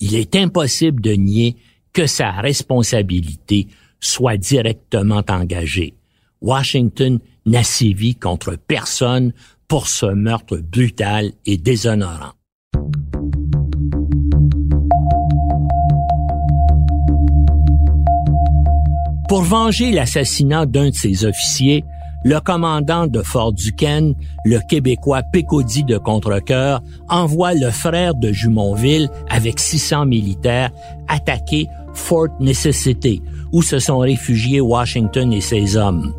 Il 0.00 0.16
est 0.16 0.34
impossible 0.34 1.00
de 1.00 1.12
nier 1.12 1.56
que 1.92 2.08
sa 2.08 2.32
responsabilité 2.32 3.68
soit 4.00 4.36
directement 4.36 5.22
engagée. 5.28 5.94
Washington 6.40 7.20
n'a 7.48 7.62
sévi 7.62 8.14
contre 8.14 8.56
personne 8.56 9.32
pour 9.66 9.88
ce 9.88 10.06
meurtre 10.06 10.58
brutal 10.58 11.32
et 11.46 11.56
déshonorant. 11.56 12.32
Pour 19.28 19.42
venger 19.42 19.90
l'assassinat 19.90 20.64
d'un 20.64 20.88
de 20.88 20.94
ses 20.94 21.26
officiers, 21.26 21.84
le 22.24 22.40
commandant 22.40 23.06
de 23.06 23.22
Fort 23.22 23.52
Duquesne, 23.52 24.14
le 24.44 24.58
Québécois 24.68 25.22
Pécody 25.32 25.84
de 25.84 25.98
Contrecoeur, 25.98 26.82
envoie 27.08 27.54
le 27.54 27.70
frère 27.70 28.14
de 28.14 28.32
Jumonville 28.32 29.08
avec 29.28 29.60
600 29.60 30.06
militaires 30.06 30.70
attaquer 31.08 31.66
Fort 31.94 32.28
Necessity, 32.40 33.22
où 33.52 33.62
se 33.62 33.78
sont 33.78 33.98
réfugiés 33.98 34.60
Washington 34.60 35.32
et 35.32 35.40
ses 35.40 35.76
hommes. 35.76 36.14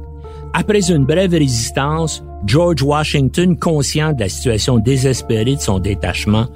Après 0.53 0.91
une 0.91 1.05
brève 1.05 1.31
résistance, 1.31 2.23
George 2.45 2.81
Washington, 2.81 3.57
conscient 3.57 4.13
de 4.13 4.21
la 4.21 4.29
situation 4.29 4.79
désespérée 4.79 5.55
de 5.55 5.61
son 5.61 5.79
détachement, 5.79 6.47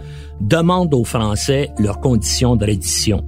demande 0.41 0.93
aux 0.93 1.03
Français 1.03 1.69
leurs 1.77 1.99
conditions 1.99 2.56
de 2.56 2.65
reddition. 2.65 3.23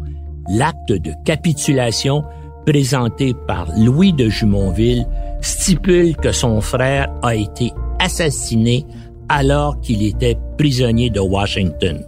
L'acte 0.49 0.91
de 0.91 1.12
capitulation 1.23 2.23
présenté 2.65 3.34
par 3.47 3.67
Louis 3.78 4.13
de 4.13 4.30
Jumonville 4.30 5.06
stipule 5.41 6.15
que 6.15 6.32
son 6.32 6.62
frère 6.62 7.08
a 7.21 7.36
été 7.36 7.71
assassiné 7.99 8.86
alors 9.30 9.80
qu'il 9.82 10.04
était 10.04 10.38
prisonnier 10.58 11.10
de 11.10 11.19
Washington. 11.19 12.04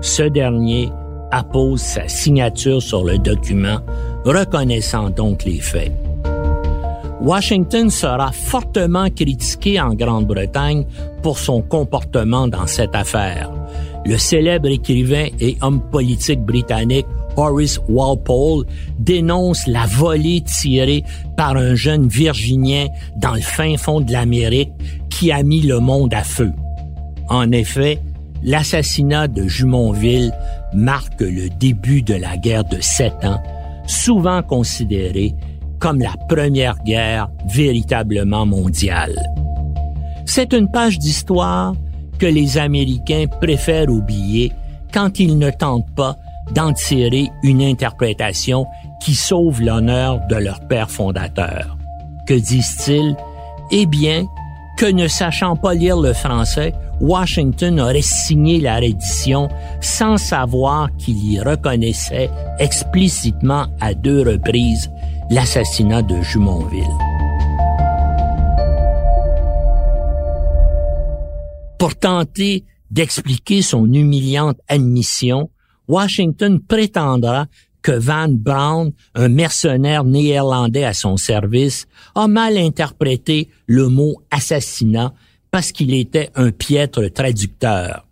Ce 0.00 0.22
dernier 0.22 0.90
appose 1.30 1.80
sa 1.80 2.08
signature 2.08 2.82
sur 2.82 3.04
le 3.04 3.18
document, 3.18 3.80
reconnaissant 4.24 5.10
donc 5.10 5.44
les 5.44 5.60
faits. 5.60 5.92
Washington 7.20 7.90
sera 7.90 8.30
fortement 8.32 9.10
critiqué 9.10 9.80
en 9.80 9.94
Grande-Bretagne 9.94 10.84
pour 11.22 11.38
son 11.38 11.62
comportement 11.62 12.46
dans 12.46 12.66
cette 12.66 12.94
affaire. 12.94 13.50
Le 14.04 14.16
célèbre 14.16 14.68
écrivain 14.68 15.26
et 15.40 15.56
homme 15.60 15.80
politique 15.90 16.40
britannique 16.40 17.06
Horace 17.36 17.80
Walpole 17.88 18.64
dénonce 18.98 19.66
la 19.66 19.86
volée 19.86 20.42
tirée 20.42 21.04
par 21.36 21.56
un 21.56 21.74
jeune 21.74 22.08
Virginien 22.08 22.86
dans 23.16 23.34
le 23.34 23.40
fin 23.40 23.76
fond 23.76 24.00
de 24.00 24.12
l'Amérique 24.12 24.72
qui 25.10 25.30
a 25.32 25.42
mis 25.42 25.60
le 25.60 25.78
monde 25.80 26.14
à 26.14 26.22
feu. 26.22 26.52
En 27.28 27.52
effet, 27.52 28.00
l'assassinat 28.42 29.28
de 29.28 29.46
Jumonville 29.46 30.32
marque 30.72 31.20
le 31.20 31.48
début 31.48 32.02
de 32.02 32.14
la 32.14 32.36
guerre 32.36 32.64
de 32.64 32.80
sept 32.80 33.24
ans, 33.24 33.42
souvent 33.86 34.42
considérée 34.42 35.34
comme 35.78 36.00
la 36.00 36.14
première 36.28 36.76
guerre 36.84 37.28
véritablement 37.46 38.46
mondiale. 38.46 39.16
C'est 40.26 40.52
une 40.52 40.70
page 40.70 40.98
d'histoire 40.98 41.74
que 42.18 42.26
les 42.26 42.58
Américains 42.58 43.26
préfèrent 43.40 43.88
oublier 43.88 44.52
quand 44.92 45.20
ils 45.20 45.38
ne 45.38 45.50
tentent 45.50 45.94
pas 45.94 46.16
d'en 46.54 46.72
tirer 46.72 47.28
une 47.42 47.62
interprétation 47.62 48.66
qui 49.00 49.14
sauve 49.14 49.62
l'honneur 49.62 50.20
de 50.28 50.36
leur 50.36 50.60
père 50.66 50.90
fondateur. 50.90 51.76
Que 52.26 52.34
disent-ils? 52.34 53.14
Eh 53.70 53.86
bien, 53.86 54.26
que 54.76 54.86
ne 54.86 55.08
sachant 55.08 55.56
pas 55.56 55.74
lire 55.74 55.98
le 55.98 56.12
français, 56.12 56.72
Washington 57.00 57.80
aurait 57.80 58.02
signé 58.02 58.60
la 58.60 58.76
reddition 58.76 59.48
sans 59.80 60.16
savoir 60.16 60.88
qu'il 60.98 61.32
y 61.32 61.40
reconnaissait 61.40 62.30
explicitement 62.58 63.66
à 63.80 63.94
deux 63.94 64.22
reprises 64.22 64.90
l'assassinat 65.30 66.02
de 66.02 66.20
Jumonville. 66.22 66.86
Pour 71.78 71.94
tenter 71.96 72.64
d'expliquer 72.90 73.62
son 73.62 73.92
humiliante 73.92 74.58
admission, 74.68 75.50
Washington 75.86 76.60
prétendra 76.60 77.46
que 77.82 77.92
Van 77.92 78.28
Braun, 78.28 78.92
un 79.14 79.28
mercenaire 79.28 80.04
néerlandais 80.04 80.84
à 80.84 80.94
son 80.94 81.16
service, 81.16 81.86
a 82.14 82.26
mal 82.26 82.56
interprété 82.56 83.48
le 83.66 83.88
mot 83.88 84.20
assassinat 84.30 85.12
parce 85.50 85.72
qu'il 85.72 85.94
était 85.94 86.30
un 86.34 86.50
piètre 86.50 87.12
traducteur. 87.12 88.06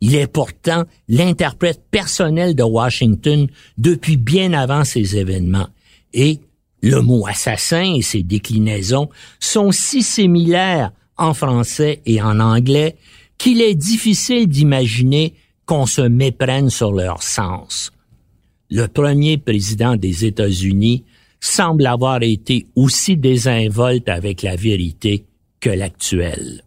Il 0.00 0.14
est 0.14 0.26
pourtant 0.26 0.84
l'interprète 1.08 1.82
personnel 1.90 2.54
de 2.54 2.62
Washington 2.62 3.46
depuis 3.78 4.16
bien 4.16 4.52
avant 4.52 4.84
ces 4.84 5.16
événements. 5.16 5.68
Et 6.12 6.40
le 6.82 7.00
mot 7.00 7.26
assassin 7.26 7.94
et 7.94 8.02
ses 8.02 8.22
déclinaisons 8.22 9.08
sont 9.40 9.72
si 9.72 10.02
similaires 10.02 10.92
en 11.16 11.34
français 11.34 12.02
et 12.06 12.20
en 12.20 12.40
anglais 12.40 12.96
qu'il 13.38 13.60
est 13.60 13.74
difficile 13.74 14.48
d'imaginer 14.48 15.34
qu'on 15.66 15.86
se 15.86 16.02
méprenne 16.02 16.70
sur 16.70 16.92
leur 16.92 17.22
sens. 17.22 17.92
Le 18.70 18.86
premier 18.86 19.38
président 19.38 19.96
des 19.96 20.24
États-Unis 20.24 21.04
semble 21.40 21.86
avoir 21.86 22.22
été 22.22 22.66
aussi 22.74 23.16
désinvolte 23.16 24.08
avec 24.08 24.42
la 24.42 24.56
vérité 24.56 25.24
que 25.60 25.70
l'actuel. 25.70 26.62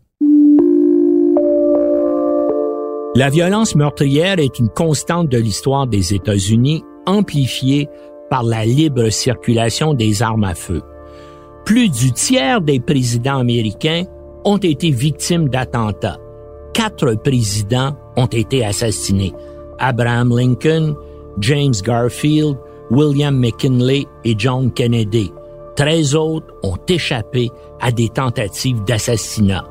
La 3.15 3.29
violence 3.29 3.75
meurtrière 3.75 4.39
est 4.39 4.59
une 4.59 4.69
constante 4.69 5.29
de 5.29 5.37
l'histoire 5.37 5.87
des 5.87 6.13
États-Unis, 6.13 6.83
amplifiée 7.05 7.89
par 8.29 8.43
la 8.43 8.65
libre 8.65 9.09
circulation 9.09 9.93
des 9.93 10.21
armes 10.21 10.43
à 10.43 10.55
feu. 10.55 10.81
Plus 11.65 11.89
du 11.89 12.11
tiers 12.11 12.61
des 12.61 12.79
présidents 12.79 13.39
américains 13.39 14.03
ont 14.45 14.57
été 14.57 14.91
victimes 14.91 15.49
d'attentats 15.49 16.17
quatre 16.79 17.13
présidents 17.15 17.93
ont 18.15 18.27
été 18.27 18.63
assassinés. 18.63 19.33
Abraham 19.79 20.33
Lincoln, 20.33 20.95
James 21.39 21.73
Garfield, 21.83 22.55
William 22.89 23.37
McKinley 23.37 24.05
et 24.23 24.33
John 24.37 24.71
Kennedy. 24.71 25.29
Treize 25.75 26.15
autres 26.15 26.47
ont 26.63 26.77
échappé 26.87 27.49
à 27.81 27.91
des 27.91 28.07
tentatives 28.07 28.81
d'assassinat. 28.85 29.65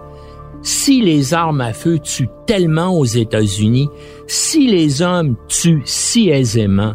Si 0.60 1.00
les 1.00 1.32
armes 1.32 1.62
à 1.62 1.72
feu 1.72 1.98
tuent 1.98 2.28
tellement 2.46 2.98
aux 2.98 3.06
États-Unis, 3.06 3.88
si 4.26 4.66
les 4.66 5.00
hommes 5.00 5.34
tuent 5.48 5.82
si 5.86 6.28
aisément, 6.28 6.94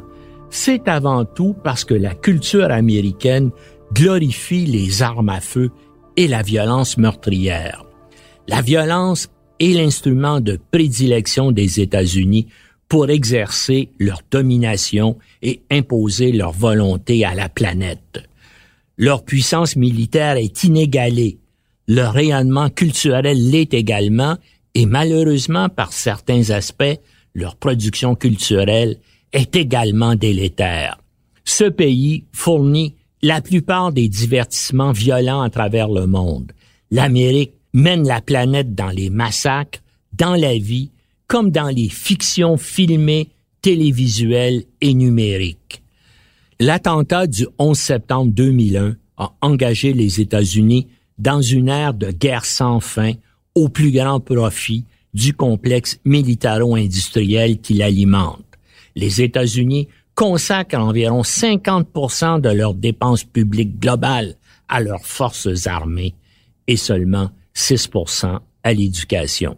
c'est 0.53 0.87
avant 0.87 1.25
tout 1.25 1.55
parce 1.63 1.83
que 1.83 1.95
la 1.95 2.13
culture 2.13 2.69
américaine 2.69 3.49
glorifie 3.91 4.67
les 4.67 5.01
armes 5.01 5.29
à 5.29 5.41
feu 5.41 5.71
et 6.15 6.27
la 6.27 6.43
violence 6.43 6.99
meurtrière. 6.99 7.83
La 8.47 8.61
violence 8.61 9.29
et 9.59 9.73
l'instrument 9.73 10.41
de 10.41 10.59
prédilection 10.71 11.51
des 11.51 11.81
États-Unis 11.81 12.47
pour 12.87 13.09
exercer 13.09 13.89
leur 13.97 14.21
domination 14.29 15.17
et 15.41 15.63
imposer 15.71 16.31
leur 16.31 16.51
volonté 16.51 17.25
à 17.25 17.33
la 17.33 17.49
planète. 17.49 18.21
Leur 18.95 19.25
puissance 19.25 19.75
militaire 19.75 20.37
est 20.37 20.63
inégalée, 20.63 21.39
leur 21.87 22.13
rayonnement 22.13 22.69
culturel 22.69 23.49
l'est 23.49 23.73
également, 23.73 24.37
et 24.75 24.85
malheureusement 24.85 25.67
par 25.69 25.93
certains 25.93 26.51
aspects, 26.51 26.99
leur 27.33 27.55
production 27.55 28.13
culturelle 28.13 28.99
est 29.33 29.55
également 29.55 30.15
délétère. 30.15 30.99
Ce 31.43 31.65
pays 31.65 32.25
fournit 32.31 32.95
la 33.21 33.41
plupart 33.41 33.91
des 33.91 34.07
divertissements 34.07 34.91
violents 34.91 35.41
à 35.41 35.49
travers 35.49 35.89
le 35.89 36.07
monde. 36.07 36.51
L'Amérique 36.91 37.53
mène 37.73 38.07
la 38.07 38.21
planète 38.21 38.75
dans 38.75 38.89
les 38.89 39.09
massacres, 39.09 39.79
dans 40.13 40.35
la 40.35 40.57
vie, 40.57 40.91
comme 41.27 41.49
dans 41.49 41.69
les 41.69 41.89
fictions 41.89 42.57
filmées, 42.57 43.29
télévisuelles 43.61 44.65
et 44.81 44.93
numériques. 44.93 45.81
L'attentat 46.59 47.27
du 47.27 47.47
11 47.57 47.77
septembre 47.77 48.31
2001 48.33 48.95
a 49.17 49.33
engagé 49.41 49.93
les 49.93 50.21
États-Unis 50.21 50.87
dans 51.17 51.41
une 51.41 51.69
ère 51.69 51.93
de 51.93 52.11
guerre 52.11 52.45
sans 52.45 52.79
fin 52.79 53.13
au 53.55 53.69
plus 53.69 53.91
grand 53.91 54.19
profit 54.19 54.85
du 55.13 55.33
complexe 55.33 55.99
militaro-industriel 56.05 57.59
qui 57.59 57.75
l'alimente. 57.75 58.43
Les 58.95 59.21
États-Unis 59.21 59.87
consacrent 60.15 60.79
environ 60.79 61.21
50% 61.21 62.41
de 62.41 62.49
leurs 62.49 62.73
dépenses 62.73 63.23
publiques 63.23 63.79
globales 63.79 64.35
à 64.67 64.79
leurs 64.79 65.05
forces 65.05 65.67
armées 65.67 66.13
et 66.67 66.77
seulement 66.77 67.31
6% 67.55 68.39
à 68.63 68.73
l'éducation. 68.73 69.57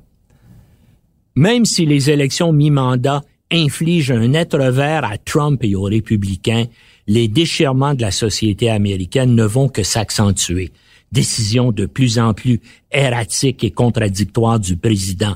Même 1.35 1.65
si 1.65 1.85
les 1.85 2.09
élections 2.09 2.53
mi-mandat 2.53 3.21
infligent 3.51 4.11
un 4.11 4.29
net 4.29 4.53
revers 4.53 5.03
à 5.03 5.17
Trump 5.17 5.63
et 5.63 5.75
aux 5.75 5.83
républicains, 5.83 6.65
les 7.07 7.27
déchirements 7.27 7.93
de 7.93 8.01
la 8.01 8.11
société 8.11 8.69
américaine 8.69 9.35
ne 9.35 9.43
vont 9.43 9.69
que 9.69 9.83
s'accentuer. 9.83 10.71
Décisions 11.11 11.71
de 11.71 11.85
plus 11.85 12.17
en 12.17 12.33
plus 12.33 12.59
erratiques 12.91 13.63
et 13.63 13.71
contradictoires 13.71 14.59
du 14.59 14.75
président, 14.75 15.35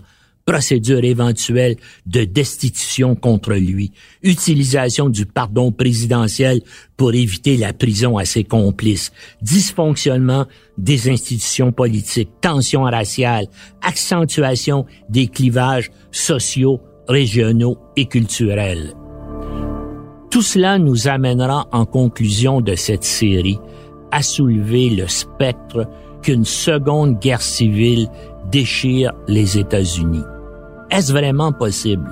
procédure 0.50 1.04
éventuelle 1.04 1.76
de 2.08 2.24
destitution 2.24 3.14
contre 3.14 3.54
lui, 3.54 3.92
utilisation 4.24 5.08
du 5.08 5.28
pardon 5.28 5.72
présidentiel 5.72 6.62
pour 6.98 7.14
éviter 7.14 7.56
la 7.56 7.72
prison 7.72 8.18
à 8.18 8.26
ses 8.26 8.44
complices, 8.44 9.12
dysfonctionnement 9.44 10.48
des 10.76 11.08
institutions 11.08 11.72
politiques, 11.72 12.32
tensions 12.42 12.82
raciales, 12.82 13.46
accentuation 13.84 14.88
des 15.08 15.28
clivages 15.28 15.92
sociaux, 16.10 16.82
régionaux 17.08 17.78
et 17.96 18.08
culturels. 18.08 18.96
Tout 20.32 20.42
cela 20.42 20.80
nous 20.80 21.08
amènera 21.08 21.68
en 21.72 21.86
conclusion 21.86 22.60
de 22.60 22.74
cette 22.74 23.04
série 23.04 23.60
à 24.12 24.24
soulever 24.24 24.90
le 24.90 25.08
spectre 25.08 25.88
qu'une 26.24 26.46
seconde 26.46 27.20
guerre 27.20 27.44
civile 27.44 28.10
déchire 28.52 29.14
les 29.28 29.60
États-Unis. 29.60 30.24
Est-ce 30.92 31.12
vraiment 31.12 31.52
possible? 31.52 32.10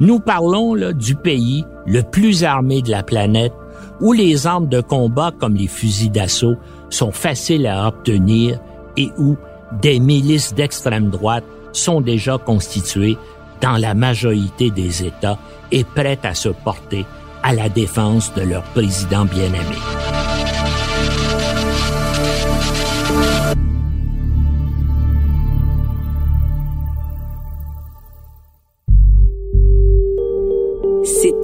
Nous 0.00 0.18
parlons 0.18 0.74
là, 0.74 0.92
du 0.92 1.14
pays 1.14 1.64
le 1.86 2.02
plus 2.02 2.44
armé 2.44 2.80
de 2.82 2.90
la 2.90 3.02
planète 3.02 3.52
où 4.00 4.12
les 4.12 4.46
armes 4.46 4.68
de 4.68 4.80
combat 4.80 5.30
comme 5.38 5.54
les 5.54 5.66
fusils 5.66 6.10
d'assaut 6.10 6.56
sont 6.90 7.12
faciles 7.12 7.66
à 7.66 7.86
obtenir 7.86 8.58
et 8.96 9.10
où 9.18 9.36
des 9.80 10.00
milices 10.00 10.54
d'extrême 10.54 11.10
droite 11.10 11.44
sont 11.72 12.00
déjà 12.00 12.38
constituées 12.38 13.16
dans 13.60 13.76
la 13.76 13.94
majorité 13.94 14.70
des 14.70 15.04
États 15.04 15.38
et 15.70 15.84
prêtes 15.84 16.24
à 16.24 16.34
se 16.34 16.48
porter 16.48 17.06
à 17.42 17.54
la 17.54 17.68
défense 17.68 18.34
de 18.34 18.42
leur 18.42 18.62
président 18.62 19.24
bien-aimé. 19.24 20.21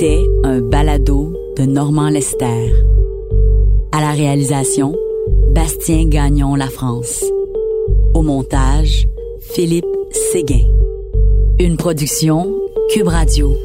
C'était 0.01 0.29
un 0.45 0.61
balado 0.61 1.33
de 1.57 1.65
Normand 1.65 2.09
Lester. 2.09 2.73
À 3.91 4.01
la 4.01 4.13
réalisation, 4.13 4.95
Bastien 5.51 6.05
Gagnon 6.05 6.55
La 6.55 6.69
France. 6.69 7.25
Au 8.15 8.23
montage, 8.23 9.09
Philippe 9.41 9.87
Séguin. 10.13 10.63
Une 11.59 11.77
production 11.77 12.61
Cube 12.93 13.09
Radio. 13.09 13.57